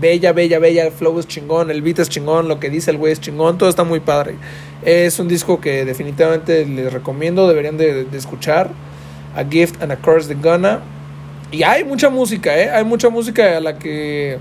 bella, 0.00 0.32
bella, 0.32 0.58
bella. 0.58 0.86
El 0.86 0.92
flow 0.92 1.18
es 1.18 1.26
chingón, 1.26 1.70
el 1.70 1.82
beat 1.82 1.98
es 1.98 2.08
chingón, 2.08 2.48
lo 2.48 2.60
que 2.60 2.70
dice 2.70 2.90
el 2.90 2.98
güey 2.98 3.12
es 3.12 3.20
chingón. 3.20 3.58
Todo 3.58 3.68
está 3.68 3.84
muy 3.84 4.00
padre. 4.00 4.36
Es 4.84 5.18
un 5.18 5.28
disco 5.28 5.60
que 5.60 5.84
definitivamente 5.84 6.64
les 6.66 6.92
recomiendo, 6.92 7.48
deberían 7.48 7.76
de, 7.76 8.04
de 8.04 8.18
escuchar. 8.18 8.70
A 9.36 9.44
Gift 9.44 9.82
and 9.82 9.90
a 9.90 9.96
Curse 9.96 10.28
de 10.32 10.34
Gunna. 10.36 10.80
Y 11.50 11.62
hay 11.62 11.84
mucha 11.84 12.08
música, 12.08 12.56
¿eh? 12.56 12.70
Hay 12.70 12.84
mucha 12.84 13.08
música 13.08 13.56
a 13.56 13.60
la 13.60 13.78
que. 13.78 14.38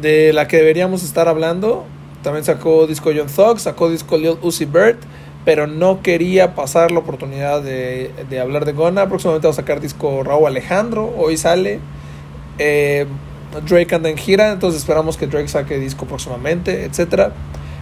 de 0.00 0.32
la 0.32 0.46
que 0.46 0.58
deberíamos 0.58 1.02
estar 1.02 1.28
hablando. 1.28 1.84
También 2.22 2.44
sacó 2.44 2.86
disco 2.86 3.10
John 3.16 3.28
Thug, 3.28 3.60
sacó 3.60 3.88
disco 3.88 4.18
Lil 4.18 4.36
Uzi 4.42 4.64
Vert, 4.64 4.98
pero 5.46 5.66
no 5.66 6.02
quería 6.02 6.54
pasar 6.54 6.90
la 6.90 6.98
oportunidad 6.98 7.62
de, 7.62 8.10
de 8.28 8.40
hablar 8.40 8.66
de 8.66 8.72
Gunna. 8.72 9.08
Próximamente 9.08 9.46
va 9.46 9.52
a 9.52 9.56
sacar 9.56 9.80
disco 9.80 10.22
Raúl 10.24 10.48
Alejandro, 10.48 11.14
hoy 11.16 11.38
sale. 11.38 11.80
Eh, 12.58 13.06
Drake 13.66 13.94
anda 13.94 14.10
en 14.10 14.18
gira, 14.18 14.50
entonces 14.50 14.80
esperamos 14.80 15.16
que 15.16 15.28
Drake 15.28 15.48
saque 15.48 15.78
disco 15.78 16.04
próximamente, 16.04 16.84
etcétera. 16.84 17.32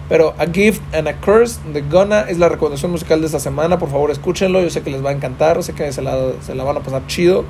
Pero 0.07 0.35
A 0.37 0.45
Gift 0.45 0.79
and 0.93 1.07
a 1.07 1.15
Curse 1.15 1.59
de 1.73 1.81
Gunna 1.81 2.21
es 2.29 2.37
la 2.37 2.49
recomendación 2.49 2.91
musical 2.91 3.19
de 3.19 3.25
esta 3.25 3.39
semana. 3.39 3.79
Por 3.79 3.89
favor, 3.89 4.11
escúchenlo. 4.11 4.61
Yo 4.61 4.69
sé 4.69 4.83
que 4.83 4.91
les 4.91 5.03
va 5.03 5.09
a 5.09 5.13
encantar. 5.13 5.63
Sé 5.63 5.73
que 5.73 5.91
se 5.91 6.03
la, 6.03 6.15
se 6.45 6.53
la 6.53 6.63
van 6.63 6.77
a 6.77 6.81
pasar 6.81 7.07
chido. 7.07 7.45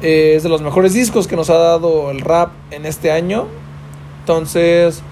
Eh, 0.00 0.32
es 0.34 0.42
de 0.42 0.48
los 0.48 0.62
mejores 0.62 0.94
discos 0.94 1.28
que 1.28 1.36
nos 1.36 1.50
ha 1.50 1.58
dado 1.58 2.10
el 2.10 2.22
rap 2.22 2.52
en 2.70 2.86
este 2.86 3.12
año. 3.12 3.46
Entonces, 4.20 5.02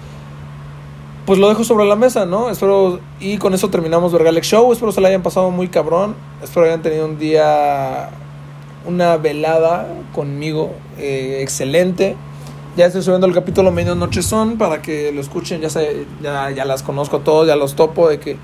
pues 1.25 1.39
lo 1.39 1.49
dejo 1.49 1.63
sobre 1.63 1.85
la 1.85 1.95
mesa, 1.95 2.25
¿no? 2.25 2.49
Espero. 2.49 2.99
Y 3.19 3.37
con 3.37 3.53
eso 3.53 3.69
terminamos 3.69 4.11
Vergalex 4.11 4.47
Show. 4.47 4.71
Espero 4.71 4.91
se 4.91 5.01
la 5.01 5.09
hayan 5.09 5.21
pasado 5.21 5.51
muy 5.51 5.67
cabrón. 5.67 6.15
Espero 6.41 6.65
hayan 6.65 6.81
tenido 6.81 7.05
un 7.05 7.17
día. 7.17 8.09
Una 8.87 9.17
velada 9.17 9.87
conmigo 10.13 10.71
eh, 10.97 11.39
excelente. 11.41 12.15
Ya 12.75 12.87
estoy 12.87 13.03
subiendo 13.03 13.27
el 13.27 13.33
capítulo 13.33 13.71
Medianoche 13.71 14.23
Son 14.23 14.57
para 14.57 14.81
que 14.81 15.11
lo 15.11 15.21
escuchen. 15.21 15.61
Ya, 15.61 15.69
sé, 15.69 16.07
ya, 16.23 16.49
ya 16.49 16.65
las 16.65 16.81
conozco 16.81 17.19
todos, 17.19 17.45
ya 17.47 17.55
los 17.55 17.75
topo 17.75 18.09
de 18.09 18.19
que 18.19 18.37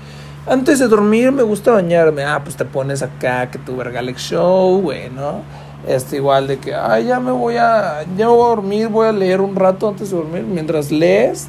antes 0.46 0.78
de 0.78 0.88
dormir 0.88 1.32
me 1.32 1.42
gusta 1.42 1.72
bañarme. 1.72 2.24
Ah, 2.24 2.40
pues 2.42 2.56
te 2.56 2.64
pones 2.64 3.02
acá 3.02 3.50
que 3.50 3.58
tu 3.58 3.76
Vergalex 3.76 4.22
Show, 4.22 4.80
güey, 4.80 5.10
¿no? 5.10 5.42
Este, 5.86 6.16
igual 6.16 6.46
de 6.46 6.58
que, 6.58 6.74
ay, 6.74 7.06
ya 7.06 7.20
me 7.20 7.30
voy 7.30 7.56
a, 7.56 8.04
ya 8.16 8.26
me 8.26 8.32
voy 8.32 8.46
a 8.46 8.48
dormir, 8.48 8.88
voy 8.88 9.08
a 9.08 9.12
leer 9.12 9.40
un 9.40 9.56
rato 9.56 9.88
antes 9.88 10.10
de 10.10 10.16
dormir. 10.16 10.42
Mientras 10.42 10.90
lees, 10.90 11.48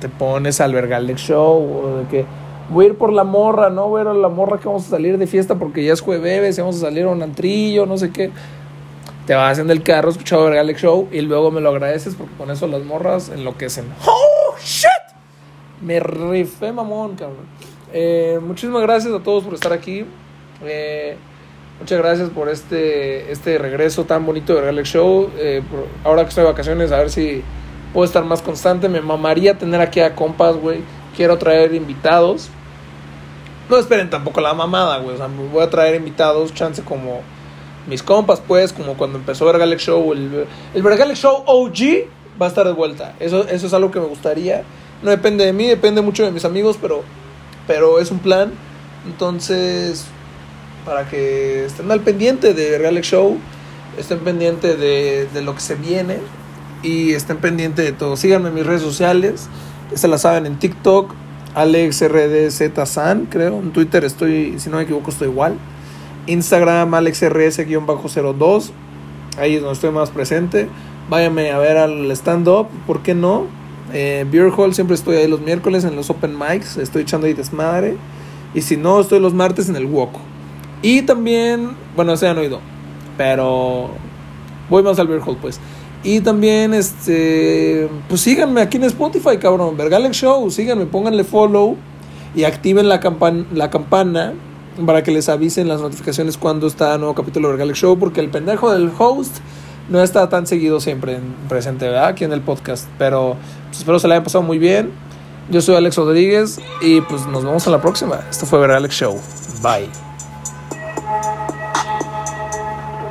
te 0.00 0.08
pones 0.08 0.60
al 0.60 0.72
Vergalex 0.74 1.20
Show, 1.20 1.82
o 1.84 1.96
de 1.98 2.06
que 2.08 2.24
voy 2.70 2.86
a 2.86 2.88
ir 2.88 2.96
por 2.98 3.12
la 3.12 3.24
morra, 3.24 3.70
¿no? 3.70 3.88
Voy 3.88 4.00
a 4.00 4.02
ir 4.04 4.08
a 4.08 4.14
la 4.14 4.28
morra 4.28 4.58
que 4.58 4.66
vamos 4.66 4.86
a 4.86 4.90
salir 4.90 5.18
de 5.18 5.26
fiesta 5.26 5.54
porque 5.56 5.84
ya 5.84 5.92
es 5.92 6.00
jueves 6.00 6.56
y 6.56 6.60
vamos 6.60 6.76
a 6.76 6.80
salir 6.80 7.04
a 7.04 7.08
un 7.08 7.22
antrillo, 7.22 7.86
no 7.86 7.96
sé 7.98 8.10
qué. 8.10 8.30
Te 9.26 9.34
vas 9.34 9.58
en 9.58 9.70
el 9.70 9.82
carro 9.82 10.10
escuchando 10.10 10.44
Vergalex 10.46 10.80
Show 10.80 11.08
y 11.12 11.20
luego 11.20 11.50
me 11.50 11.60
lo 11.60 11.68
agradeces 11.70 12.14
porque 12.16 12.34
con 12.36 12.50
eso 12.50 12.66
las 12.66 12.82
morras 12.82 13.28
enloquecen. 13.28 13.84
¡Oh, 14.06 14.54
shit! 14.64 14.88
Me 15.82 16.00
rifé, 16.00 16.72
mamón, 16.72 17.14
cabrón. 17.16 17.46
Eh, 17.92 18.38
muchísimas 18.42 18.82
gracias 18.82 19.12
a 19.14 19.20
todos 19.20 19.44
por 19.44 19.54
estar 19.54 19.72
aquí. 19.72 20.04
Eh, 20.64 21.16
muchas 21.80 21.98
gracias 21.98 22.28
por 22.30 22.48
este, 22.48 23.30
este 23.32 23.56
regreso 23.58 24.04
tan 24.04 24.26
bonito 24.26 24.54
de 24.54 24.62
Galaxy 24.62 24.92
Show. 24.92 25.30
Eh, 25.38 25.62
por- 25.70 25.86
ahora 26.04 26.22
que 26.22 26.28
estoy 26.30 26.44
de 26.44 26.50
vacaciones, 26.50 26.92
a 26.92 26.98
ver 26.98 27.10
si 27.10 27.42
puedo 27.92 28.04
estar 28.04 28.24
más 28.24 28.42
constante. 28.42 28.88
Me 28.88 29.00
mamaría 29.00 29.58
tener 29.58 29.80
aquí 29.80 30.00
a 30.00 30.14
compas, 30.14 30.56
güey. 30.56 30.82
Quiero 31.16 31.38
traer 31.38 31.74
invitados. 31.74 32.48
No 33.68 33.76
esperen 33.78 34.10
tampoco 34.10 34.40
la 34.40 34.54
mamada, 34.54 34.98
güey. 34.98 35.14
O 35.14 35.18
sea, 35.18 35.28
voy 35.52 35.62
a 35.62 35.70
traer 35.70 35.94
invitados, 35.94 36.52
chance 36.54 36.82
como 36.82 37.20
mis 37.86 38.02
compas, 38.02 38.42
pues, 38.46 38.72
como 38.72 38.94
cuando 38.94 39.18
empezó 39.18 39.44
Vergalex 39.46 39.82
Show. 39.82 40.12
El, 40.12 40.46
el 40.74 40.82
Vergalex 40.82 41.18
Show 41.20 41.44
OG 41.46 42.08
va 42.40 42.46
a 42.46 42.48
estar 42.48 42.66
de 42.66 42.72
vuelta. 42.72 43.14
Eso, 43.20 43.46
eso 43.48 43.66
es 43.66 43.74
algo 43.74 43.90
que 43.90 44.00
me 44.00 44.06
gustaría. 44.06 44.64
No 45.02 45.10
depende 45.10 45.44
de 45.44 45.52
mí, 45.52 45.66
depende 45.66 46.00
mucho 46.02 46.24
de 46.24 46.30
mis 46.30 46.44
amigos, 46.44 46.78
pero, 46.80 47.02
pero 47.66 48.00
es 48.00 48.10
un 48.10 48.18
plan. 48.18 48.52
Entonces, 49.06 50.06
para 50.84 51.08
que 51.08 51.64
estén 51.64 51.90
al 51.90 52.00
pendiente 52.00 52.54
de 52.54 52.70
Vergalex 52.70 53.06
Show, 53.06 53.38
estén 53.98 54.18
pendientes 54.20 54.78
de, 54.78 55.26
de 55.32 55.42
lo 55.42 55.54
que 55.54 55.60
se 55.60 55.74
viene 55.74 56.18
y 56.82 57.12
estén 57.12 57.38
pendientes 57.38 57.84
de 57.84 57.92
todo. 57.92 58.16
Síganme 58.16 58.48
en 58.48 58.54
mis 58.54 58.66
redes 58.66 58.82
sociales, 58.82 59.48
se 59.94 60.08
la 60.08 60.18
saben 60.18 60.46
en 60.46 60.58
TikTok, 60.58 61.12
AlexRDZSan, 61.54 63.26
creo. 63.26 63.58
En 63.58 63.72
Twitter 63.72 64.04
estoy, 64.04 64.58
si 64.58 64.70
no 64.70 64.76
me 64.76 64.84
equivoco, 64.84 65.10
estoy 65.10 65.28
igual. 65.28 65.54
Instagram, 66.26 66.92
AlexRS-02. 66.92 68.70
Ahí 69.38 69.54
es 69.56 69.60
donde 69.60 69.74
estoy 69.74 69.90
más 69.90 70.10
presente. 70.10 70.68
Váyame 71.08 71.50
a 71.50 71.58
ver 71.58 71.76
al 71.76 72.10
stand-up, 72.12 72.68
¿por 72.86 73.02
qué 73.02 73.14
no? 73.14 73.46
Eh, 73.92 74.24
Beer 74.30 74.52
Hall, 74.56 74.74
siempre 74.74 74.94
estoy 74.94 75.16
ahí 75.16 75.26
los 75.26 75.40
miércoles 75.40 75.84
en 75.84 75.96
los 75.96 76.10
open 76.10 76.38
mics. 76.38 76.76
Estoy 76.76 77.02
echando 77.02 77.26
ahí 77.26 77.32
desmadre. 77.32 77.96
Y 78.54 78.62
si 78.62 78.76
no, 78.76 79.00
estoy 79.00 79.20
los 79.20 79.34
martes 79.34 79.68
en 79.68 79.76
el 79.76 79.86
Woco. 79.86 80.20
Y 80.82 81.02
también, 81.02 81.76
bueno, 81.96 82.16
se 82.16 82.28
han 82.28 82.38
oído. 82.38 82.60
Pero 83.16 83.90
voy 84.68 84.82
más 84.82 84.98
al 84.98 85.08
Beer 85.08 85.20
Hall, 85.24 85.36
pues. 85.40 85.60
Y 86.02 86.20
también, 86.20 86.72
este, 86.72 87.88
pues 88.08 88.22
síganme 88.22 88.62
aquí 88.62 88.78
en 88.78 88.84
Spotify, 88.84 89.36
cabrón. 89.38 89.76
Vergalex 89.76 90.16
Show, 90.16 90.50
síganme, 90.50 90.86
pónganle 90.86 91.24
follow 91.24 91.76
y 92.34 92.44
activen 92.44 92.88
la, 92.88 93.00
campan 93.00 93.46
la 93.52 93.68
campana 93.70 94.32
para 94.86 95.02
que 95.02 95.10
les 95.10 95.28
avisen 95.28 95.68
las 95.68 95.80
notificaciones 95.82 96.38
cuando 96.38 96.66
está 96.68 96.96
nuevo 96.96 97.14
capítulo 97.14 97.48
de 97.48 97.54
Vergalex 97.56 97.78
Show, 97.80 97.98
porque 97.98 98.20
el 98.20 98.30
pendejo 98.30 98.70
del 98.72 98.90
host 98.98 99.38
no 99.90 100.00
está 100.02 100.28
tan 100.30 100.46
seguido 100.46 100.80
siempre 100.80 101.16
en- 101.16 101.34
presente, 101.48 101.86
¿verdad? 101.86 102.06
Aquí 102.06 102.24
en 102.24 102.32
el 102.32 102.40
podcast. 102.40 102.86
Pero 102.96 103.36
pues, 103.66 103.80
espero 103.80 103.98
se 103.98 104.08
la 104.08 104.14
hayan 104.14 104.24
pasado 104.24 104.42
muy 104.42 104.58
bien. 104.58 104.90
Yo 105.50 105.60
soy 105.60 105.74
Alex 105.74 105.96
Rodríguez 105.96 106.60
y 106.80 107.00
pues 107.02 107.26
nos 107.26 107.44
vemos 107.44 107.66
en 107.66 107.72
la 107.72 107.80
próxima. 107.82 108.20
Esto 108.30 108.46
fue 108.46 108.58
Vergalex 108.60 108.94
Show. 108.94 109.20
Bye. 109.62 109.88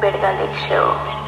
Vergalex 0.02 0.52
Show. 0.69 1.18